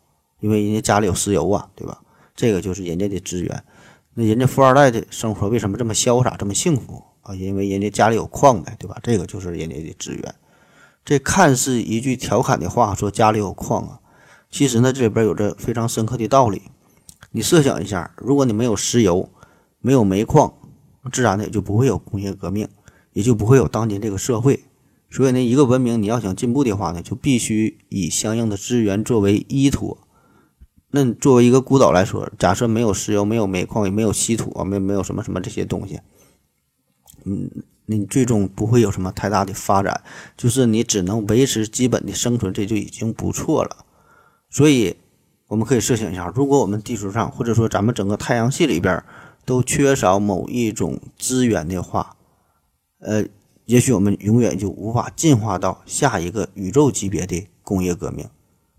[0.40, 2.00] 因为人家家里有石油啊，对吧？
[2.34, 3.64] 这个就是人家的资源。
[4.14, 7.02] 那人家富二代的生活为什么这么潇洒，这么幸福？
[7.22, 8.98] 啊，因为人家家里有矿呗，对吧？
[9.02, 10.34] 这个就是人家的资源。
[11.04, 14.00] 这看似一句调侃的话，说家里有矿啊，
[14.50, 16.62] 其实呢这里边有着非常深刻的道理。
[17.32, 19.28] 你设想一下，如果你没有石油，
[19.80, 20.54] 没有煤矿，
[21.12, 22.68] 自然的也就不会有工业革命，
[23.12, 24.64] 也就不会有当今这个社会。
[25.10, 30.03] 所以呢，一个文明你要想进步的话呢，就必须以相应的资源作为依托。
[30.96, 35.98] 那作为一个孤岛来说，假设没有石油、没有煤矿、也没有稀土啊，没没有什么什么这些东西，
[37.24, 37.50] 嗯，
[37.86, 40.02] 你最终不会有什么太大的发展，
[40.36, 43.84] 就是你只能维持基本的生存，这就已经不错了。
[44.48, 44.94] 所以，
[45.48, 49.02] 我们可以设想一下，如果我们地球上或者说咱们整个太阳系里边
[49.44, 52.14] 都缺少某一种资源的话，
[53.00, 53.24] 呃，
[53.64, 58.28] 也许我们永远就无法进化到下一个宇宙级别的工业革命。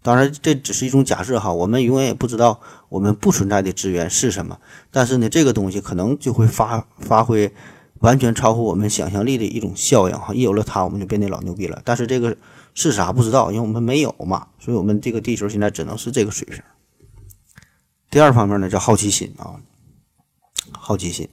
[0.05, 4.59] 当然，这只是一种假设哈，我们永远也不知道我们不存在的资源是什么。
[4.91, 7.51] 但是呢，这个东西可能就会发发挥
[8.01, 10.31] 完全超乎我们想象力的一种效应哈。
[10.31, 11.81] 一有了它，我们就变得老牛逼了。
[11.83, 12.37] 但是这个
[12.75, 16.61] 是啥不知道，因为我们没有嘛，所以我们这个地球现在只能是这个水平。
[18.11, 19.57] 第二方面呢，叫好奇心啊，
[20.71, 21.27] 好奇心，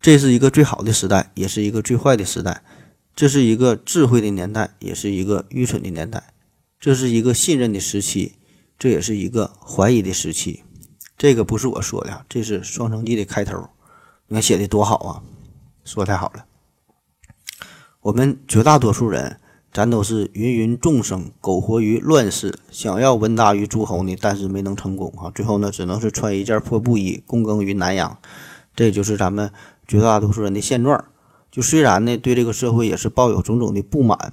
[0.00, 2.64] 这是一个最好的时代，也是一个最坏的时代。
[3.14, 6.31] 这是一个智慧的年代，也是一个愚蠢的年代。
[6.82, 8.32] 这是一个信任的时期，
[8.76, 10.64] 这也是一个怀疑的时期。
[11.16, 13.68] 这个不是我说的，这是《双城记》的开头。
[14.26, 15.22] 你看写的多好啊，
[15.84, 16.44] 说太好了。
[18.00, 19.38] 我们绝大多数人，
[19.72, 25.30] 咱都是芸芸众生，苟活于乱世，想要闻达于诸侯呢，但是没能成功啊。
[25.32, 28.18] 最后呢，只能是穿一件破布衣，躬耕于南阳。
[28.74, 29.52] 这就是咱们
[29.86, 31.04] 绝大多数人的现状。
[31.48, 34.32] 就虽然呢，对这个社会也是抱有种种的不满。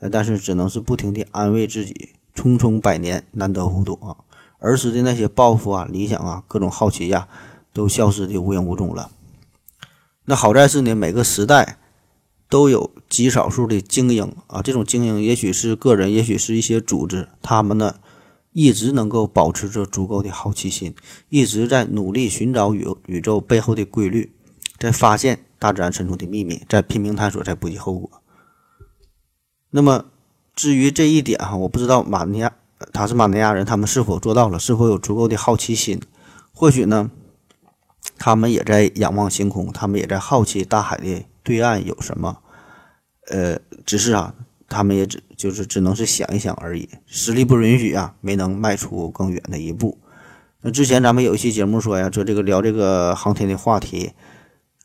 [0.00, 4.16] 呃，但是只能是不停地安慰自己，匆匆百年，难得糊涂啊！
[4.58, 7.28] 儿时的那些抱负啊、理想啊、各种好奇呀，
[7.72, 9.10] 都消失的无影无踪了。
[10.24, 11.78] 那好在是呢，每个时代
[12.48, 17.96] 都有极少数的精英啊，这种精英也许是个人，也许是一些组织，他们呢
[18.52, 20.94] 一直能够保持着足够的好奇心，
[21.28, 24.32] 一直在努力寻找宇宇宙背后的规律，
[24.78, 28.19] 在发现大自然深处的秘密，在拼命探索，在不计后果。
[29.72, 30.06] 那么，
[30.56, 32.52] 至于这一点哈，我不知道马尼亚
[32.92, 36.00] 他是马尼亚人，他们是否做到了，是否有足够的好奇心？
[36.52, 37.10] 或许呢，
[38.18, 42.38] 他们也在仰望星空，他们也在好奇大海的对岸有什么。
[43.30, 44.34] 呃，只是啊，
[44.68, 49.98] 他们也只就是只能是想一想而已，实力不允许啊，没能迈出更远的一步。
[50.62, 54.12] 那之前咱们有一期节目说呀，说这个聊这个航天的话题。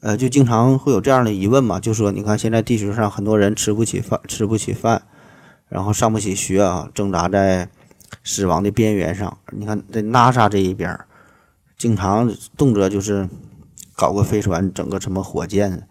[0.01, 5.01] 呃，就经常会有这样的疑问嘛，就说你看现在地球上很多人吃不起饭，吃不起饭，
[5.67, 7.69] 然后上不起学啊，挣扎在
[8.23, 9.38] 死亡的边缘上。
[9.51, 10.99] 你看在 NASA 这一边，
[11.77, 13.27] 经常动辄就是
[13.95, 15.88] 搞个飞船，整个什么火箭，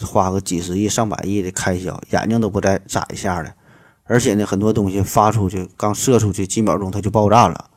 [0.00, 3.54] 花个几十亿、上百亿的开销，眼睛都不带眨一下的。
[4.04, 7.68] 而且呢，很多东西发出去，刚射出去几秒钟它就爆炸了，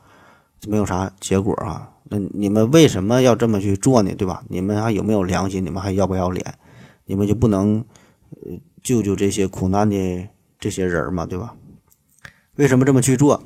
[0.68, 1.90] 没有啥结果啊。
[2.04, 4.14] 那你们为什么要这么去做呢？
[4.14, 4.42] 对吧？
[4.48, 5.64] 你们还有没有良心？
[5.64, 6.54] 你们还要不要脸？
[7.06, 7.84] 你们就不能
[8.30, 10.28] 呃救救这些苦难的
[10.60, 11.24] 这些人吗？
[11.26, 11.54] 对吧？
[12.56, 13.42] 为什么这么去做？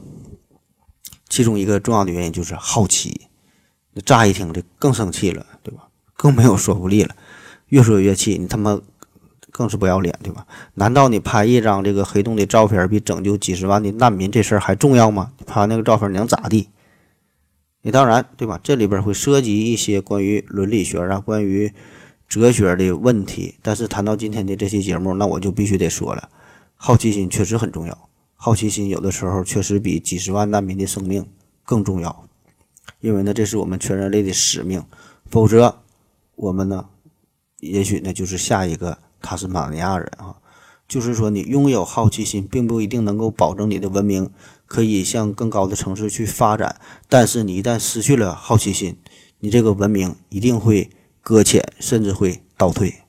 [1.29, 3.29] 其中一个重要的原因就是好奇。
[3.93, 5.89] 那乍一听这更生气了，对吧？
[6.17, 7.15] 更没有说服力了，
[7.69, 8.37] 越说越气。
[8.37, 8.81] 你他妈
[9.53, 10.47] 更是不要脸，对吧？
[10.75, 15.33] 难道你拍一张这个黑洞的照片比拯救几十万的难民这事儿还重要吗？
[15.39, 16.69] 你拍完那个照片你能咋地？
[17.87, 18.59] 你当然对吧？
[18.65, 21.73] 这里边会涉及一些关于伦理学啊、关于
[22.27, 23.55] 哲学的问题。
[23.63, 26.29] 但是谈到今天的这期节目，那我就必须得说了，
[26.75, 28.09] 好奇心确实很重要。
[28.35, 31.25] 好奇心有的时候确实比几十万难民的生命
[31.63, 32.29] 更重要，
[32.99, 34.85] 因为呢，这是我们全人类的使命。
[35.31, 35.77] 否则，
[36.35, 36.87] 我们呢，
[37.61, 40.35] 也许呢就是下一个塔斯马尼亚人啊。
[40.89, 44.31] 就是说，你拥有好奇心，并不一定能够保证你的文明。
[44.67, 48.99] 可以向更高的城市去发展，但是你一旦失去了好奇心，
[49.39, 50.91] 你这个文明一定会
[51.23, 53.03] 搁浅，甚至会倒退。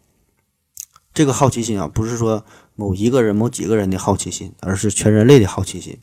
[1.13, 5.97] 这个好奇心啊，不是说某一个人、某几个人的好奇心，而是全人类的好奇心，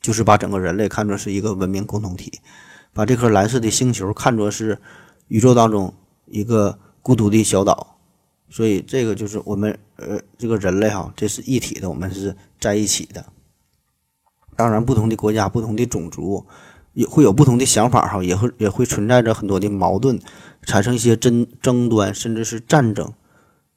[0.00, 2.40] 就是把整个人类看作是一个文明共同体，
[2.92, 4.80] 把这颗蓝色的星球看作是
[5.28, 5.94] 宇宙当中
[6.26, 8.00] 一个孤独的小岛。
[8.50, 13.24] 所以，这个就是我们呃，这个人类哈，这是一体的，我们是在一起的。
[14.62, 16.46] 当然，不同的国家、不同的种族
[16.92, 20.20] 也会有不同的想法，哈，也会也会存在着很多的矛盾，
[20.62, 23.12] 产生一些争争端，甚至是战争。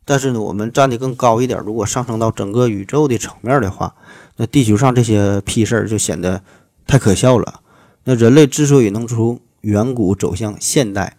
[0.05, 3.95] 但是呢，我们站得更高一点，如果上升到整个宇宙的层面的话，
[4.35, 6.43] 那地球上这些屁事儿就显得
[6.85, 7.61] 太可笑了。
[8.03, 11.17] 那人类之所以能从远古走向现代，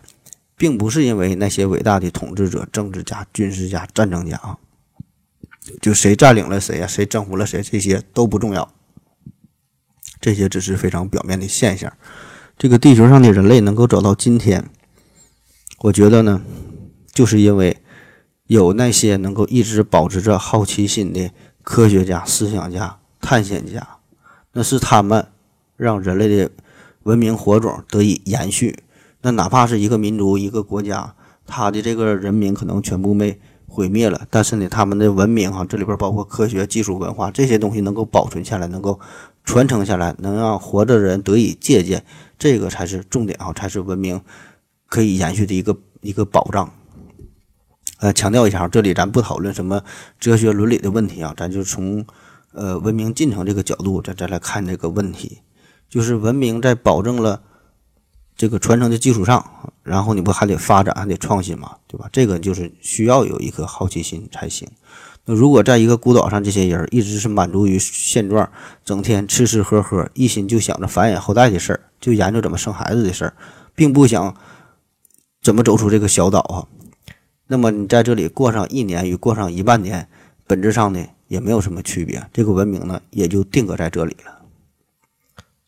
[0.56, 4.58] 并不是因为那些伟大的统治者、政治家、军事家、战争家啊，
[5.82, 8.70] 就谁占领了谁呀，谁征服了谁，这些都不重要，
[10.20, 11.92] 这些只是非常表面的现象。
[12.58, 14.70] 这个地球上的人类能够走到今天，
[15.80, 16.42] 我觉得呢，
[17.12, 17.76] 就是因为
[18.46, 21.30] 有那些能够一直保持着好奇心的
[21.62, 23.98] 科学家、思想家、探险家，
[24.52, 25.26] 那是他们
[25.76, 26.50] 让人类的
[27.02, 28.78] 文明火种得以延续。
[29.22, 31.14] 那哪怕是一个民族、一个国家，
[31.46, 38.98] 他的这个人民可能全部被毁灭了，但是呢，他们的文明哈，这里边包括科学技术、文化这些东西能够保存下来，能够
[39.46, 42.04] 传承下来，能让活着的人得以借鉴。
[42.38, 44.20] 这个才是重点啊，才是文明
[44.86, 46.70] 可以延续的一个一个保障。
[47.98, 49.82] 呃，强调一下，这里咱不讨论什么
[50.20, 52.04] 哲学伦理的问题啊，咱就从
[52.52, 55.38] 呃文明进程这个角度再再来看这个问题，
[55.88, 57.40] 就是文明在保证了
[58.36, 62.06] 这个传承的基础上，然后你不还得发展，还得创新嘛，对吧？
[62.12, 64.68] 这个就是需要有一颗好奇心才行。
[65.34, 68.48] 如果在一个孤岛上，这些人一直是满足于现状，
[68.84, 73.34] 整天吃吃喝喝，一心就想着繁衍后代的事儿，就研究怎么生孩子的事儿，
[73.74, 74.36] 并不想
[75.42, 76.66] 怎么走出这个小岛啊。
[77.48, 80.08] 那么你在这里过上一年与过上一万年，
[80.46, 84.42] 本质上呢也没有什么区别，这个文明呢也就定格在这里了。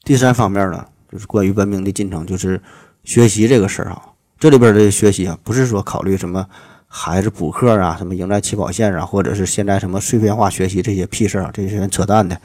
[0.04, 2.62] 第三方面呢，就是关于文明的进程，就是
[3.02, 4.02] 学习这个事儿啊。
[4.38, 6.48] 这里边的学习啊，不是说考虑什么。
[6.90, 12.40] 孩子补课啊，什么赢在起跑线啊，或者是现在什么碎片化学习这些屁事儿啊，这些扯淡的。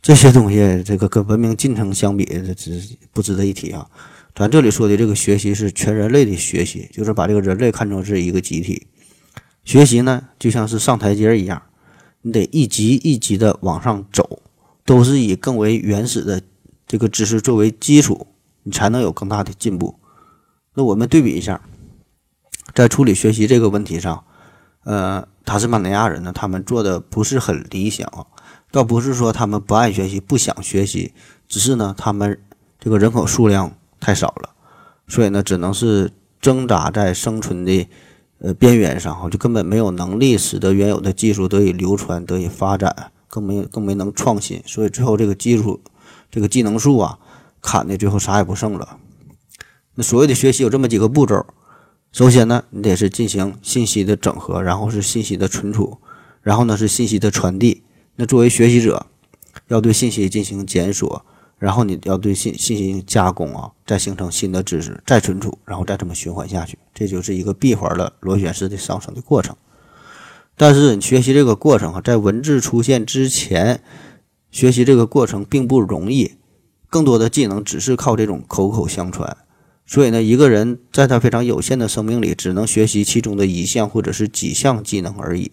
[0.00, 2.80] 这些东西，这个跟文明进程相比，这值
[3.12, 3.84] 不值得一提啊。
[4.36, 8.86] 咱这里说的这个学习是全人类的学习，就是把这个人类看成是一个集体。
[9.64, 11.60] 学习呢，就像是上台阶一样，
[12.22, 14.42] 你得一级一级的往上走，
[14.84, 16.40] 都是以更为原始的
[16.86, 18.28] 这个知识作为基础，
[18.62, 19.98] 你才能有更大的进步。
[20.74, 21.60] 那我们对比一下。
[22.76, 24.22] 在处理学习这个问题上，
[24.84, 28.06] 呃，塔斯马尼亚人呢，他们做的不是很理想，
[28.70, 31.14] 倒不是说他们不爱学习、不想学习，
[31.48, 32.38] 只是呢，他们
[32.78, 34.50] 这个人口数量太少了，
[35.08, 37.88] 所以呢，只能是挣扎在生存的
[38.40, 45.80] 呃边缘上，就根本没有能力使得原有的技术得以流传、得以发展，更没更没能创新，所以最后这个技术
[46.30, 47.18] 这个技能树啊，
[47.62, 48.98] 砍的最后啥也不剩了。
[49.94, 51.46] 那所谓的学习有这么几个步骤。
[52.16, 55.98] 首先呢，你得是进行信息的整合，然后是信息的存储，
[56.40, 57.82] 然后呢是信息的传递。
[58.14, 59.04] 那作为学习者，
[59.68, 61.26] 要对信息进行检索，
[61.58, 69.54] 然后你要对信信息加工啊，再形成新的知识，再存储，然后再这么循环下去，这就是一个闭环的螺旋式的上升的过程。
[70.56, 73.82] 但是你学习这个过程啊，在文字出现之前，
[74.50, 76.36] 学习这个过程并不容易，
[76.88, 79.36] 更多的技能只是靠这种口口相传。
[79.86, 85.50] 所以呢，一个人在他非常有限的生命里，只能学习其中的一项或者是几项技能而已。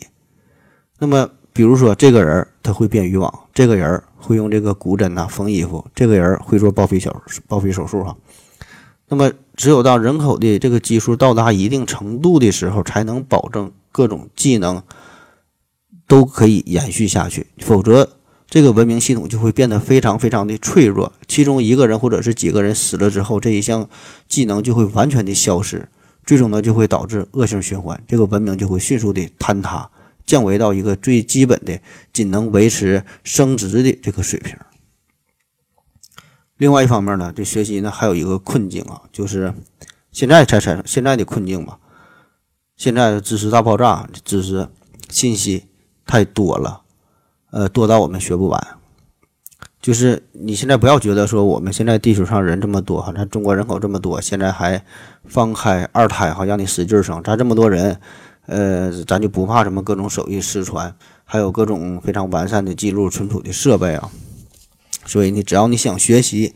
[0.98, 7.16] 那么，比如说，这个人他会编渔网，这个人会用这个骨针呐缝衣服，这个人会做包皮手
[7.48, 8.18] 包皮手术哈。
[9.08, 14.82] 那么，只有到人口的这个基数到达一定程度的时候，才能保证各种技能
[16.08, 18.10] 都可以延续下去，否则。
[18.54, 23.90] 这个文明系统就会变得非常非常的脆弱，其中一个人或者是几个人死了之后，这一项
[24.28, 25.90] 技能就会完全的消失，
[26.24, 29.90] 最终呢就会导致恶性循环，这个文明就会迅速的坍塌，
[30.24, 31.80] 降维到一个最基本的
[32.14, 34.56] 仅能维持生殖的这个水平。
[36.58, 39.52] 另外一方面呢，这学习呢还有一个困境啊，就是
[40.12, 41.80] 现在才产生现在的困境吧，
[42.78, 44.70] 现在知识大爆炸，知识
[45.10, 45.64] 信息
[46.06, 46.83] 太多了。
[47.54, 48.68] 呃，多到我们学不完。
[49.80, 54.84] 就是你现在不要觉得说我们现在地球上人这么多哈，咱中国人口这么多，现在还
[55.26, 57.22] 放开二胎哈，让你使劲生。
[57.22, 58.00] 咱这么多人，
[58.48, 64.10] 呃，咱就不怕什么各种手艺失传，还有各种非常完善的记录存储的设备啊。
[65.06, 66.56] 所以你只要你想学习，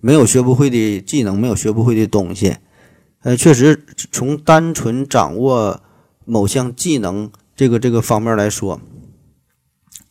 [0.00, 2.56] 没有学不会的技能，没有学不会的东西。
[3.22, 5.82] 呃，确实从单纯掌握
[6.24, 8.80] 某项技能这个这个方面来说。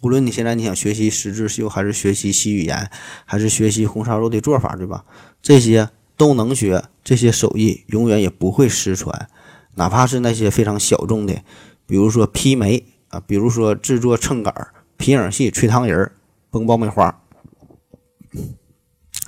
[0.01, 2.91] 无论你现在你想学习十字绣，还是学习习语言，
[3.25, 5.05] 还是学习红烧肉的做法，对吧？
[5.41, 9.27] 这些都能学，这些手艺永远也不会失传。
[9.75, 11.41] 哪怕是那些非常小众的，
[11.85, 14.53] 比如说劈煤啊，比如说制作秤杆、
[14.97, 16.11] 皮影戏、吹糖人、
[16.51, 17.21] 崩爆米花，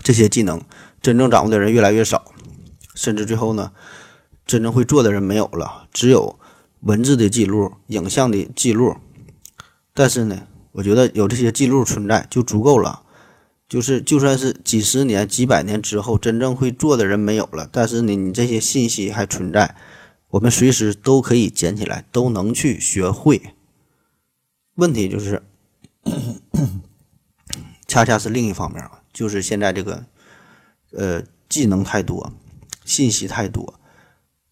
[0.03, 0.61] 这些技能
[1.01, 2.31] 真正掌握的人越来越少，
[2.93, 3.71] 甚至最后呢，
[4.45, 6.39] 真正会做的人没有了，只有
[6.81, 8.95] 文字的记录、影像的记录。
[9.99, 10.47] 但是呢？
[10.71, 13.01] 我觉得有这些记录存在就足够了，
[13.67, 19.75] 就是就算是几十年、几百年之后，真正会做的人没有了，但是呢，你这些信息还存在，
[20.29, 23.41] 我们随时都可以捡起来，都能去学会。
[24.75, 25.43] 问题就是，
[27.85, 30.05] 恰恰是另一方面啊，就是现在这个
[30.93, 32.31] 呃技能太多，
[32.85, 33.77] 信息太多，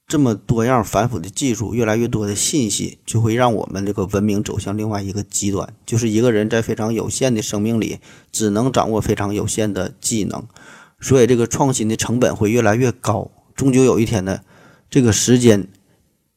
[0.08, 8.00] 这么多样反复的技术，越来越多的信息，就会让我们这个文明走向另外一个极端，就是一个人在非常有限的生命里，
[8.32, 10.48] 只能掌握非常有限的技能，
[11.02, 14.40] 所以这个创新的成本会越来越高，终究有一天呢，
[14.90, 15.68] 这个时间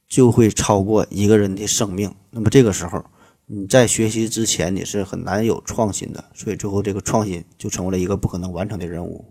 [0.08, 2.12] 就会超过一个人的生命。
[2.30, 3.04] 那么这个时候，
[3.46, 9.24] 你在学习之前你是很难有创新的，所以最后这个创新就成为了一个不可能完成的任务。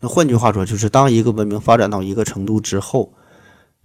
[0.00, 3.12] 那换句话说，就是当一个文明发展到一个程度之后，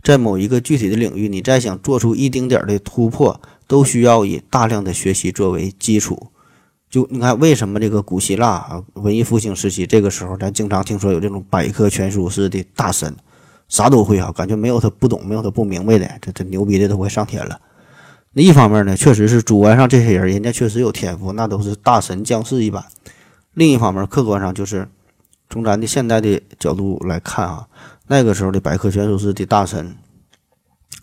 [0.02, 6.28] 在某一个具体的领域，你再想做出一丁点儿的突破，都需要以大量的学习作为基础。
[6.89, 13.16] 就你看，为什么这个古希腊啊，文艺复兴时期这个时候，咱经常听说有这种百科全书式的大神，
[13.68, 17.62] 啥都会啊，感觉没有他不懂，没有他不明白的，这这牛逼的都快上天了。
[18.34, 22.84] 那一方面呢，确实是主观上这些人，人家确实有天赋，那都是大神将士一般。
[23.54, 24.88] 另一方面，客观上就是
[25.50, 27.68] 从咱的现代的角度来看啊，
[28.12, 29.95] 那个时候的百科全书式的大神，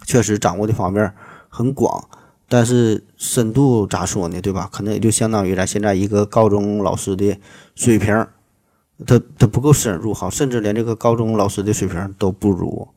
[0.05, 1.15] 确实掌握的方面
[1.49, 2.09] 很广，
[2.49, 4.43] 但是深度咋说呢？
[4.43, 4.69] 对吧？
[4.73, 7.39] 可能也就相当于咱现在一个高中老师的
[7.77, 8.27] 水平，
[9.07, 12.89] 他他不够深入哈，甚至连这个高中老师的水平都不如。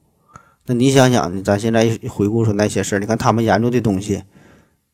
[0.66, 4.24] 那你想想，咱现在回顾说那些事儿，你看他们研究的东西，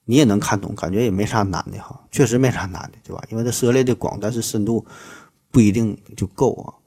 [0.04, 3.24] 你也能看懂，感觉也没啥难的哈，确实没啥难的，对吧？
[3.30, 4.86] 因为它涉猎的广，但是深度
[5.52, 6.84] 不一定就够啊。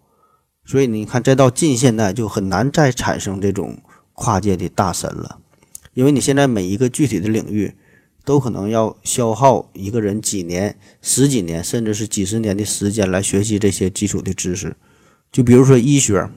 [0.69, 3.79] 所以你看，再到近现代，就很难再产生这种
[4.12, 5.39] 跨界的大神了，
[5.95, 7.75] 因为你现在每一个具体的领域，
[8.23, 14.77] 都可能要消耗一个人几年、十几年，甚至是几十年的时间来学习这些基础的知识。
[15.33, 16.29] 就比如说医学，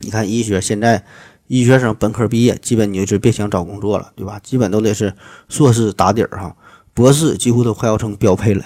[0.00, 1.02] 你看医学现在。
[1.48, 4.40] 医学生本科毕业，基本你就是别想找工作了，对吧？
[4.42, 5.14] 基本都得是
[5.50, 6.56] 硕士打底儿哈，
[6.94, 8.64] 博士几乎都快要成标配了。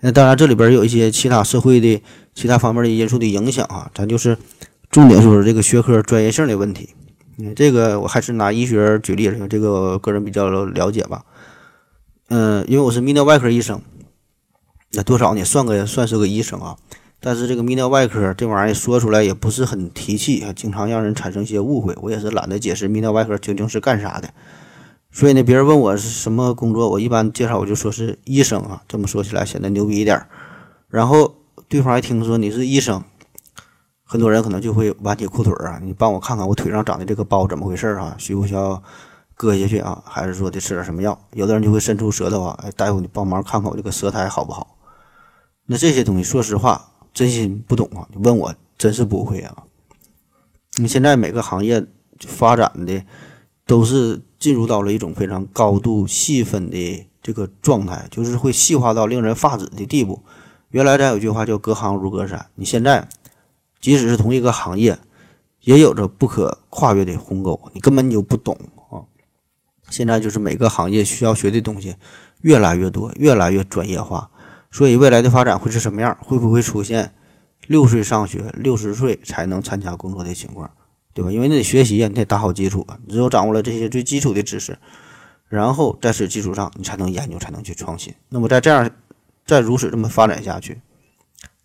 [0.00, 2.02] 那当然，这里边有一些其他社会的
[2.34, 4.36] 其他方面的因素的影响啊，咱就是
[4.90, 6.90] 重点说说这个学科专业性的问题。
[7.38, 11.24] 嗯，这个我还是拿医学举例，这个个人比较了解吧。
[12.28, 13.80] 嗯，因为我是泌尿外科医生，
[14.92, 15.44] 那多少呢？
[15.44, 16.76] 算个算是个医生啊。
[17.20, 21.96] 但是这个泌尿外科这玩意儿说出来也不是很提气，经常让人产生一些误会。
[22.02, 24.28] 我也是懒得解释泌尿外科究竟是干啥的。
[25.10, 28.82] 所以呢，别人问我是什么工作，我一般介绍我就说是医生啊。
[28.88, 30.26] 这么说起来显得牛逼一点。
[30.88, 31.36] 然后
[31.72, 33.02] 对方一听说你是医生，
[34.04, 38.14] 很多人可能就会挽起裤腿儿啊，你帮我看看我腿上长的这个包怎么回事啊？
[38.18, 38.82] 需不需要
[39.34, 40.02] 割下去啊？
[40.04, 41.18] 还是说得吃点什么药？
[41.32, 44.76] 有的人就会伸出舌头啊，哎，大夫你帮忙看看我这个舌苔好不好？
[45.64, 46.90] 那这些东西，说实话。
[47.14, 48.06] 真心不懂啊！
[48.10, 49.64] 你问我真是不会啊。
[50.76, 51.86] 你现在每个行业
[52.20, 53.02] 发展的
[53.66, 60.22] 都是进入到了一种非常高度细分的这个状态，就是会细化到令人发指的地步。
[60.72, 63.06] 原来咱有句话叫“隔行如隔山”，你现在
[63.78, 64.98] 即使是同一个行业，
[65.60, 68.58] 也有着不可跨越的鸿沟，你根本就不懂
[68.90, 69.04] 啊。
[69.90, 71.96] 现在就是每个行业需要学的东西
[72.40, 74.30] 越来越多，越来越专业化。
[74.70, 76.16] 所以未来的发展会是什么样？
[76.22, 77.12] 会不会出现
[77.66, 80.70] 六岁上学、六十岁才能参加工作的情况，
[81.12, 81.30] 对吧？
[81.30, 82.98] 因为你得学习呀，你得打好基础啊。
[83.06, 84.78] 只有掌握了这些最基础的知识，
[85.50, 88.14] 然后在此基础上，你才能研究，才能去创新。
[88.30, 88.90] 那么在这样，
[89.46, 90.80] 再如此这么发展下去，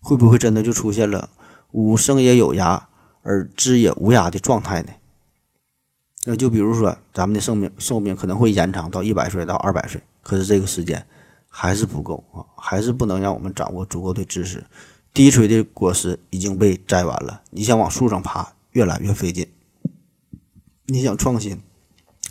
[0.00, 1.30] 会不会真的就出现了
[1.72, 2.82] 吾生也有涯
[3.22, 4.92] 而知也无涯的状态呢？
[6.24, 11.06] 那就比如说，咱们的寿命寿命可能会延长到一百岁到二百岁，可是这个时间。
[11.50, 14.62] 还是不够啊，还是不能让我们掌握足够的知识。
[15.14, 19.50] 低垂的果实已经被摘完了，你想往树上爬，越来越费劲。
[20.84, 21.62] 你想创新，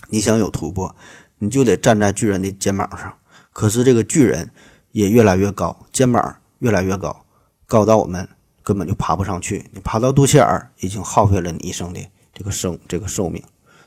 [0.10, 0.96] 你想有突破，
[1.40, 3.18] 你就得站在巨人的肩膀上。
[3.52, 4.52] 可是这个巨人
[4.98, 7.24] 也越来越高，肩膀越来越高，
[7.68, 8.28] 高到我们
[8.64, 9.70] 根本就爬不上去。
[9.72, 12.02] 你爬到肚脐眼，已经耗费了你一生的
[12.34, 13.44] 这个生这个寿命。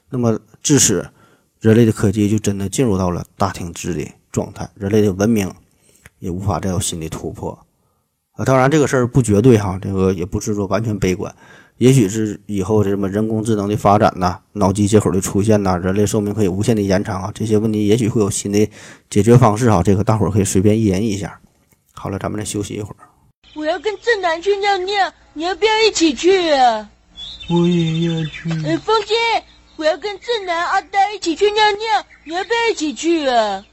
[0.09, 1.11] 那么至此，
[1.59, 4.09] 人类的科技就真的进入到了大停滞的。
[4.31, 5.53] 状态，人类的文明
[6.21, 7.67] 也无法再有新的突破
[8.35, 8.45] 啊！
[8.45, 11.35] 当然，这个事儿不绝对哈，这个也不是说完全悲观。
[11.81, 18.69] 也许是以后这什么人工智能的发展呐，脑机接口的出现呐，人类寿命可以无限的延长啊，这些问题也许会有新的
[19.09, 19.83] 解决方式哈。
[19.83, 21.41] 这个大伙儿可以随便一言一下。
[21.95, 22.97] 好了，咱们再休息一会儿。
[23.55, 26.91] 我要跟正南去尿尿，你要不要一起去啊？
[27.49, 28.51] 我也要去。
[28.67, 29.15] 哎，风姐，
[29.77, 33.65] 我要跟正南、阿呆一起去尿尿，你要不要一起去啊？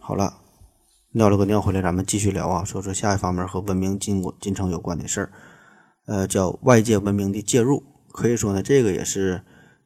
[0.00, 0.36] 好了，
[1.16, 5.30] 尿了个尿回来，咱们继续聊啊，说说下一方面和文明进进程有关的事儿，
[6.06, 7.84] 呃，叫外界文明的介入。
[8.10, 9.42] 可以说呢，这个也是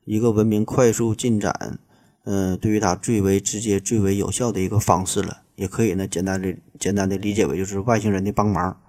[0.07, 1.79] 一个文明快速进展，
[2.25, 5.43] 嗯、对于它最为直接、最为有效的一个方式了。
[5.55, 8.81] 也可以呢，简单的、简单的理解为就是外星人的帮忙。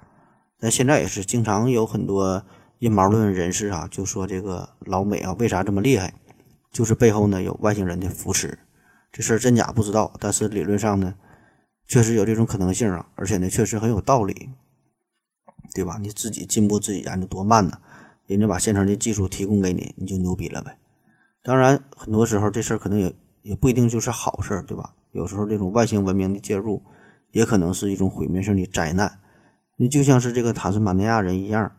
[0.62, 2.46] 但现在也是经常有很多
[2.78, 6.14] 阴谋论人士啊，就说这个老美啊为啥这么厉害，
[6.72, 8.60] 就是背后呢有外星人的扶持。
[9.12, 11.16] 这事儿真假不知道，但是理论上呢，
[11.90, 14.50] 确实有这种可能性啊，而且呢确实很有道理，
[15.74, 15.98] 对吧？
[16.00, 17.80] 你自己进步自己研究多慢呢？
[18.28, 20.78] 人家把现成的技术提供给你，你就牛逼了呗。
[21.42, 24.94] 当然，很多时候这事儿可能也也不一定就是好事儿，对吧？
[25.14, 26.84] 有时候这种外星文明的介入，
[27.32, 29.20] 也可能是一种毁灭性的灾难。
[29.78, 31.72] 你就像是这个塔斯马尼亚人一样，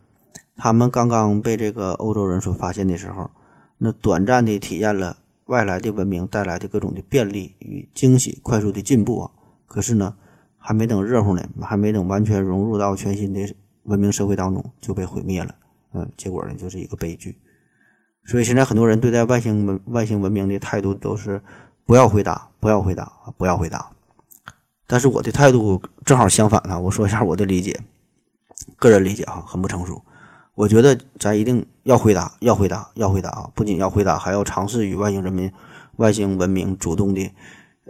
[0.56, 3.30] 他们刚刚被这个欧洲人所发现的时候，
[3.78, 9.30] 那短暂的体验了外来的文明带来的各种的便利与惊喜、快速的进步啊。
[9.70, 10.14] 可是呢，
[10.58, 13.54] 还没等热乎呢，还没等完全融入到全新的
[13.84, 15.54] 文明社会当中，就被毁灭了。
[15.94, 17.38] 嗯，结果呢，就是一个悲剧。
[18.24, 21.40] 所以现在很多人对待外星文外星文明的态度都是。
[21.86, 23.10] 不要回答，不要回答！
[23.36, 23.90] 不要回答。
[24.86, 26.78] 但是我的态度正好相反啊！
[26.78, 27.80] 我说一下我的理解，
[28.76, 30.00] 个人理解哈，很不成熟。
[30.54, 33.50] 我觉得咱一定要回答，要回答，要回答啊！
[33.56, 35.52] 不仅要回答，还要尝试与外星人民、
[35.96, 37.28] 外星文明主动的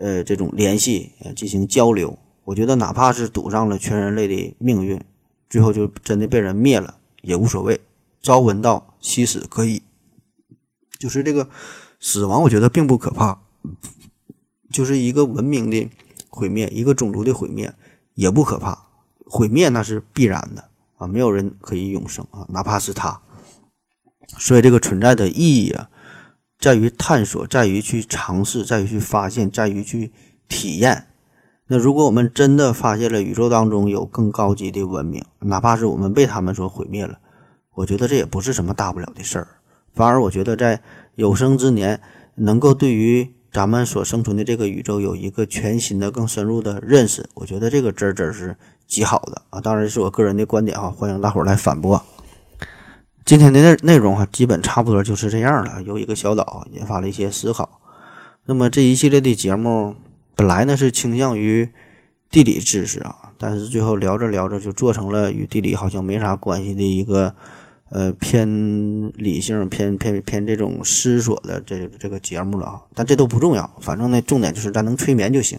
[0.01, 2.19] 呃这种联系，呃进行交流。
[2.45, 5.01] 我觉得哪怕是赌上了全人类的命运，
[5.49, 7.81] 最后就真的被人灭了也无所谓。
[8.21, 9.83] 朝闻道，夕死可以。
[10.99, 11.49] 就是这个
[12.01, 13.41] 死亡，我觉得并不可怕。
[14.71, 15.89] 就是一个文明的
[16.29, 17.73] 毁灭，一个种族的毁灭
[18.15, 18.87] 也不可怕，
[19.27, 23.21] 毁灭那是必然的啊，没有人可以永生啊，哪怕是他。
[24.39, 25.91] 所以这个存在的意义啊，
[26.61, 30.13] 在于探索，在于去尝试，在于去发现，在于去
[30.47, 31.07] 体验。
[31.69, 37.19] 那如果我们真的发现了宇宙当中有更高级的文明，哪怕是我们被他们所毁灭了，
[37.77, 39.49] 我觉得这也不是什么大不了的事儿。
[39.95, 40.83] 反而我觉得在
[41.15, 42.01] 有生之年，
[42.35, 48.57] 能够对于咱们所生存的这个宇宙有一个全新的、更深入的认识，我觉得这个真真是
[48.87, 49.61] 极好的啊！
[49.61, 52.05] 当然是我个人的观点哈，欢迎大伙儿来反驳。
[53.25, 55.83] 今天的内内容哈，基本差不多就是这样了。
[55.83, 57.81] 由一个小岛引发了一些思考。
[58.47, 59.95] 那么这一系列的节目
[60.35, 61.69] 本来呢是倾向于
[62.31, 67.35] 地理知识啊，但是最后聊着聊着就做成了与地理好像没啥关系的一个。
[67.93, 75.59] 呃，偏理性、偏偏偏这种思索的这这个节目了啊，但这都不重要，反正呢，重点就是咱能催眠就行。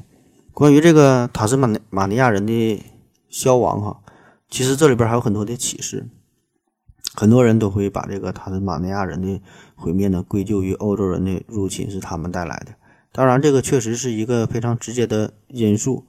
[0.53, 2.81] 关于这个塔斯马尼马尼亚人的
[3.29, 3.99] 消亡哈，
[4.49, 6.07] 其实这里边还有很多的启示。
[7.13, 9.41] 很多人都会把这个塔斯马尼亚人的
[9.75, 12.73] 毁灭呢归咎于欧洲人的入侵是他们带来的。
[13.11, 16.05] 当然，这个确实是一个非常直接的因素。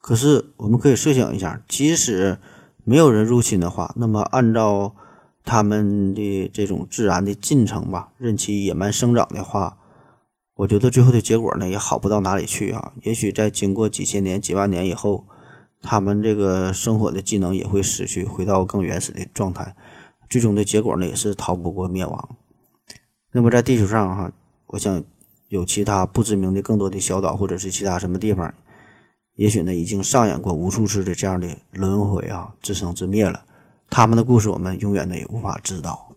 [0.00, 2.38] 可是我们可以设想一下，即使
[2.82, 4.96] 没有人入侵的话，那么按照
[5.44, 9.76] 他们的这种自然的进程吧，任其野蛮生长的话，
[10.56, 12.92] 我觉得最后的结果呢也好不到哪里去啊。
[13.02, 15.26] 也许在经过几千年、几万年以后，
[15.80, 19.76] 他们这个生活的技能也会失去，回到更原始的状态。
[20.30, 22.36] 最终的结果呢也是逃不过灭亡。
[23.32, 24.32] 那么在地球上哈，
[24.68, 25.04] 我想
[25.48, 28.54] 有其他不知名的更多的小岛，或者是其他什么地方，
[29.34, 33.44] 也许呢已经上演过无数次的这样的轮回啊，自生自灭了。
[33.90, 36.14] 他们的故事，我们永远的也无法知道。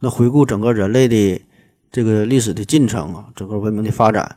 [0.00, 1.42] 那回顾整个人类的
[1.90, 4.36] 这个历史的进程啊，整个文明的发展，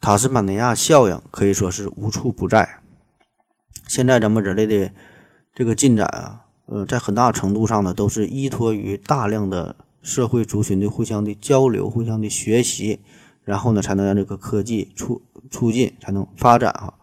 [0.00, 2.80] 塔斯马尼亚效应可以说是无处不在。
[3.86, 4.90] 现在咱们人类的
[5.54, 13.00] 这个进展啊，呃，在很大程度上呢，都是依托于大量的社会族群的互相的交流、互相的学习，
[13.42, 16.94] 然后呢，才能让这个科技促促进，才能发展哈。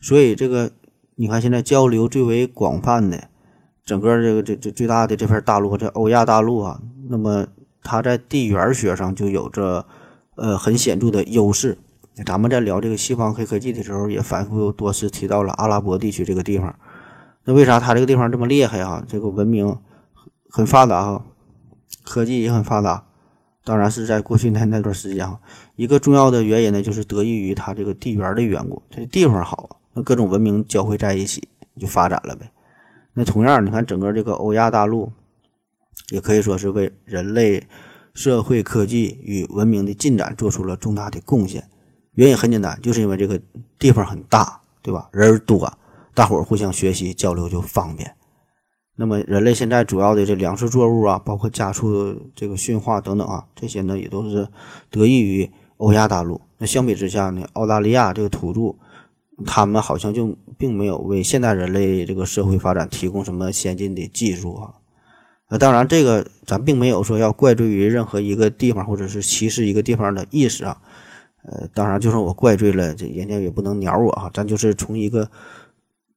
[0.00, 0.72] 所以这个
[1.14, 3.28] 你看，现在交流最为广泛的。
[3.84, 7.46] 整个这个这这最大的这片大陆，这欧亚大陆啊，那么
[7.82, 9.84] 它在地缘学上就有着
[10.36, 11.78] 呃很显著的优势。
[12.24, 16.78] 咱们在聊这个西方黑科技的时候，也反复多次提到了阿拉伯地区这个地方。
[17.44, 19.04] 那为啥他这个地方这么厉害啊？
[19.08, 19.76] 这个文明
[20.48, 21.24] 很发达哈，
[22.04, 23.04] 科技也很发达。
[23.64, 25.40] 当然是在过去那那段时间哈，
[25.76, 32.50] 一个重要的原因呢，就是得益于它这个地缘的缘故，这地方好，那各种文明交汇在一起就发展了呗。
[33.14, 35.12] 那同样，你看整个这个欧亚大陆，
[36.10, 37.68] 也可以说是为人类
[38.14, 41.68] 社会科技与文明的进展做出了重大的贡献。
[42.14, 43.40] 原因很简单，就是因为这个
[43.78, 45.08] 地方很大，对吧？
[45.12, 45.72] 人多，
[46.14, 48.14] 大伙儿互相学习交流就方便。
[48.96, 54.48] 那么人类现在主要的这粮食作物啊，包括家畜这个驯化等等啊，这些呢也都是
[54.90, 56.40] 得益于欧亚大陆。
[56.58, 58.76] 那相比之下呢，澳大利亚这个土著。
[59.46, 64.74] 他们好像就并没有为现代人类这个社会发展提供什么先进的技术啊，
[65.48, 70.80] 呃，当然这个咱并没有说要怪罪于任何一个地方或者是歧视一个地方的意思啊。
[71.44, 74.30] 呃，当然就算我怪罪了，这人家也不能鸟我哈。
[74.32, 75.28] 咱就是从一个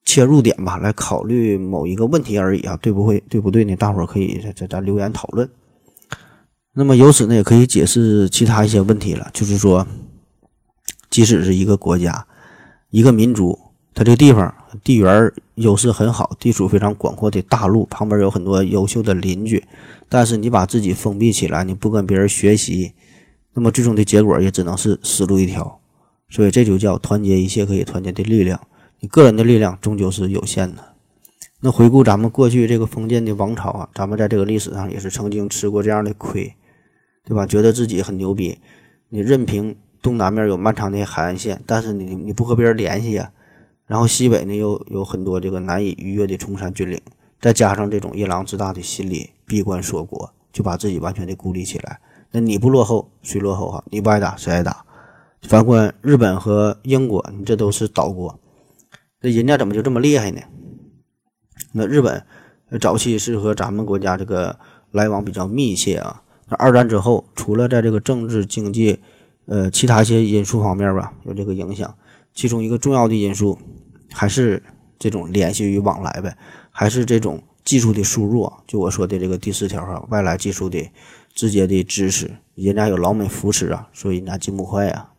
[0.06, 3.76] 切入点吧来考虑某一个问题而已啊，对不会对不对呢？
[3.76, 5.50] 大伙儿可以在在咱留言讨论。
[6.74, 9.88] 那么由此呢，也可以解释其他一些问题了，就是说，
[11.10, 12.28] 即使是一个国家、
[12.90, 13.58] 一个民族，
[13.94, 14.54] 它这个地方
[14.84, 19.64] 地缘优势很好，地处非常广阔的大陆，旁边有很多优秀的邻居，
[20.10, 22.92] 但是你把自己封闭起来，你不跟别人学习，
[23.54, 25.80] 那么最终的结果也只能是死路一条。
[26.28, 28.60] 所以这就叫团结一切可以团结的力量，
[29.00, 30.96] 你个人的力量终究是有限的。
[31.62, 36.56] 那回顾咱们过去这个封建的王朝啊，咱们在这个历史上也是曾经吃过这样的亏。
[37.28, 37.44] 对吧？
[37.48, 38.60] 觉得自己很牛逼，
[39.10, 43.32] 你任凭东南面有漫长的海岸线，但是你你不和别人联系呀。
[43.88, 47.02] 然后西北呢又有很多这个难以逾越的崇山峻岭，
[47.42, 52.00] 再加上这种夜郎自大的心理，闭关锁国，就把自己完全的孤立起来。
[52.30, 53.84] 那你不落后谁落后哈？
[53.90, 54.86] 你不挨打谁挨打？
[55.42, 58.40] 反观日本和英国，你这都是岛国，
[59.22, 60.42] 那人家怎么就这么厉害呢？
[61.72, 62.24] 那日本
[62.80, 64.60] 早期是和咱们国家这个
[64.92, 66.22] 来往比较密切啊。
[66.48, 69.00] 那二战之后，除了在这个政治、经济，
[69.46, 71.96] 呃，其他一些因素方面吧，有这个影响，
[72.34, 73.58] 其中一个重要的因素
[74.12, 74.62] 还是
[75.00, 76.38] 这种联系与往来呗，
[76.70, 78.58] 还是这种技术的输入啊。
[78.68, 80.92] 就我说的这个第四条啊，外来技术的
[81.34, 85.14] 直接的支持，人家有老美扶持啊，所以人家进步快啊。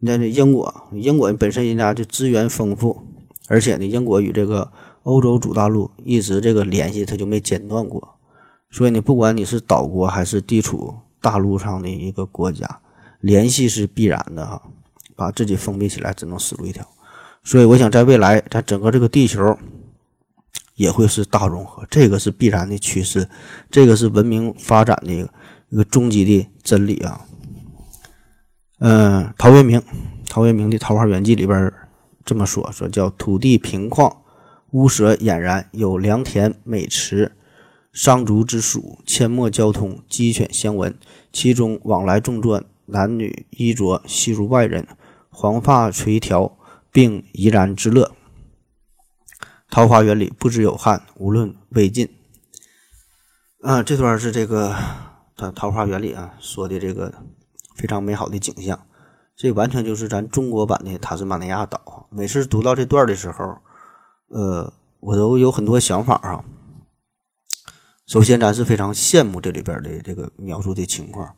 [0.00, 3.02] 那这英国，英国本身人家就资源丰富，
[3.48, 4.72] 而且呢，英国与这个
[5.04, 8.16] 欧洲主大陆一直这个联系，它就没间断过。
[8.70, 12.80] 所以你不管你是岛国还是地处大陆上的一个国家，
[13.20, 14.62] 联系是必然的哈。
[15.16, 16.82] 把自己封闭起来，只能死路一条。
[17.44, 19.58] 所以我想，在未来，咱整个这个地球
[20.76, 23.28] 也会是大融合，这个是必然的趋势，
[23.70, 25.28] 这个是文明发展的一个
[25.68, 27.26] 一个终极的真理啊。
[28.80, 29.82] 嗯，陶渊明，
[30.26, 31.70] 陶渊明的《桃花源记》里边
[32.24, 34.16] 这么说：说叫土地平旷，
[34.70, 37.32] 屋舍俨然，有良田美池。
[37.92, 40.96] 商族之属，阡陌交通，鸡犬相闻。
[41.30, 44.88] 其中往来众转，男女衣着悉如外人，
[45.28, 46.52] 黄发垂髫，
[46.90, 48.12] 并怡然之乐。
[49.68, 52.08] 桃花源里不知有汉，无论魏晋。
[53.60, 54.74] 啊，这段是这个
[55.36, 57.12] 他桃花源里啊说的这个
[57.80, 58.78] 非常美好的景象，
[59.34, 62.06] 这完全就是咱中国版的塔斯马尼亚岛。
[62.10, 63.56] 每次读到这段的时候，
[64.28, 64.70] 呃，
[65.00, 66.44] 我都有很多想法啊。
[68.06, 71.34] 首先，咱是非常羡慕这里边的这个描述的情况，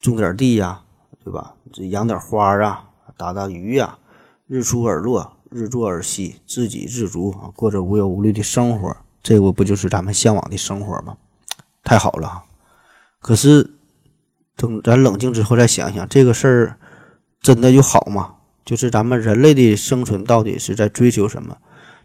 [0.00, 0.82] 种点地呀，
[1.22, 1.54] 对吧？
[1.88, 3.96] 养点花啊，打打鱼呀，
[4.48, 11.16] 日出而落，日作而息，自给自足啊，过着无忧无虑的生活，这个不就是咱们向往的生活吗？
[11.84, 12.42] 太好了！
[13.20, 13.70] 可是
[14.56, 16.78] 等咱冷静之后再想想，这个事儿
[17.40, 18.36] 真的就好吗？
[18.64, 21.56] 就是咱们人类的生存到底是在追求什么？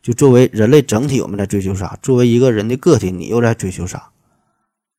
[0.01, 1.97] 就作为人类整体，我们在追求啥？
[2.01, 4.09] 作为一个人的个体，你又在追求啥？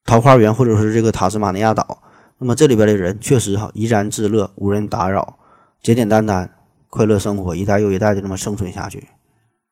[0.05, 2.03] 桃花源，或者是这个塔斯马尼亚岛，
[2.39, 5.39] 那么这里边的人确实哈，怡然自乐，无人打扰，
[5.83, 6.51] 简简单单，
[6.89, 9.09] 快乐生活，一代又一代的这么生存下去。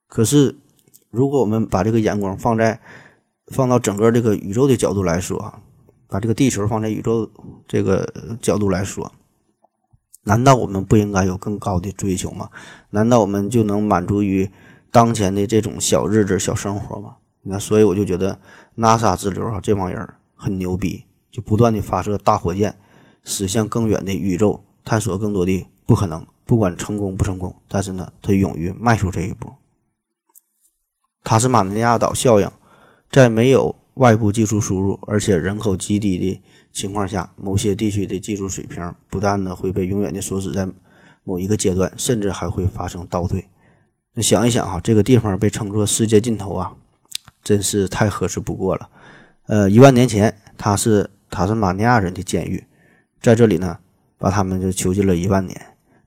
[0.06, 0.56] 可是，
[1.10, 2.80] 如果我们把这个眼光放在
[3.46, 5.60] 放到整个这个宇宙的角度来说，
[6.08, 7.30] 把这个地球放在宇宙
[7.66, 9.12] 这个角度来说，
[10.24, 12.50] 难道我们不应该有更高的追求吗？
[12.90, 14.50] 难道我们就能满足于？
[14.90, 18.40] 当前的这种小日子、小生活吗，那所以我就觉得
[18.78, 22.74] NASA 之流啊，这帮人很牛逼，就不断的发射大火箭，
[23.22, 26.26] 驶向更远的宇宙，探索更多的不可能。
[26.46, 29.52] 不管成功不成功，但是呢，他勇于迈出这一步。
[31.22, 32.50] 塔斯马尼亚岛效应，
[33.10, 36.40] 在没有外部技术输入，而且人口极低的
[36.72, 40.68] 情况下，某些地区的技术水平不但呢会被永远的锁死在
[41.24, 43.48] 某一个阶段，甚至还会发生倒退。
[44.14, 46.72] 那想一想哈，这个地方被称作世界尽头啊，
[47.42, 48.88] 真是太合适不过了。
[49.46, 52.64] 呃，一万年前，它是塔斯马尼亚人的监狱，
[53.20, 53.78] 在这里呢，
[54.16, 55.60] 把他们就囚禁了一万年。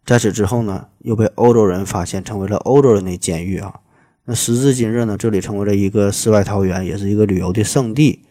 [0.06, 3.81] 在此之后呢，又被欧洲人发现，成为了欧洲人的监狱啊。
[4.36, 8.24] 时至今日呢，这里成为了一个世外桃源，也是一个旅游的圣地。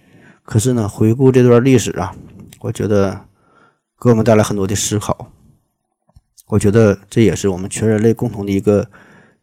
[0.42, 2.14] 可是呢，回顾这段历史啊，
[2.60, 3.26] 我觉得
[4.00, 5.32] 给我们带来很多的思考。
[6.46, 8.88] 我觉得这也是我们全人类共同的一个。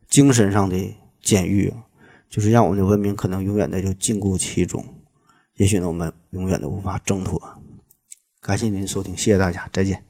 [0.10, 0.78] 精神上的
[1.22, 1.74] 监狱，
[2.30, 4.82] 就是让我们的文明可能永远的就禁锢其中，
[5.58, 7.38] 也许呢，我们永远都无法挣脱。
[8.40, 10.07] 感谢您的收听，谢谢大家，再见。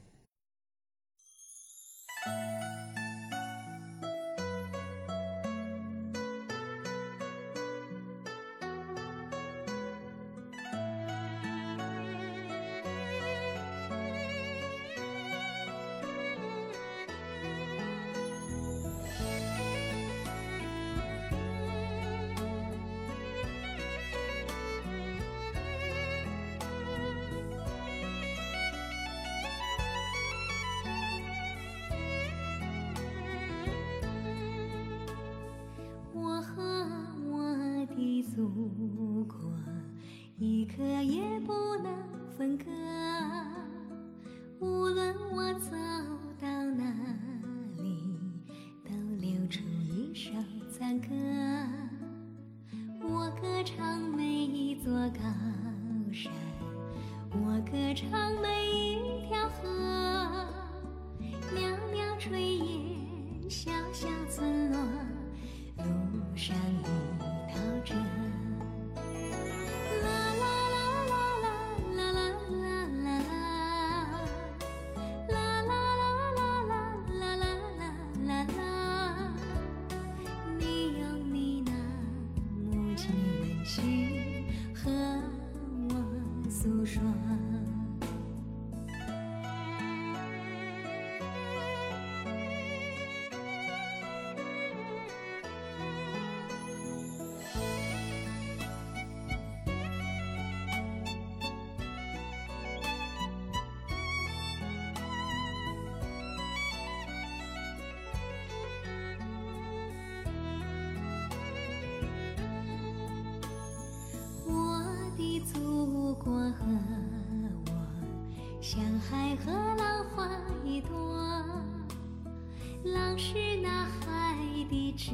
[124.98, 125.12] 池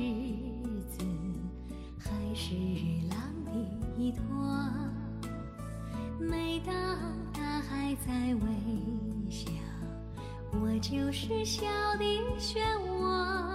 [0.88, 1.04] 子
[1.98, 2.54] 还是
[3.10, 3.52] 浪的
[3.98, 4.24] 依托，
[6.18, 6.74] 每当
[7.34, 8.48] 大海在微
[9.28, 9.50] 笑，
[10.52, 11.66] 我就是笑
[11.98, 12.04] 的
[12.38, 13.53] 漩涡。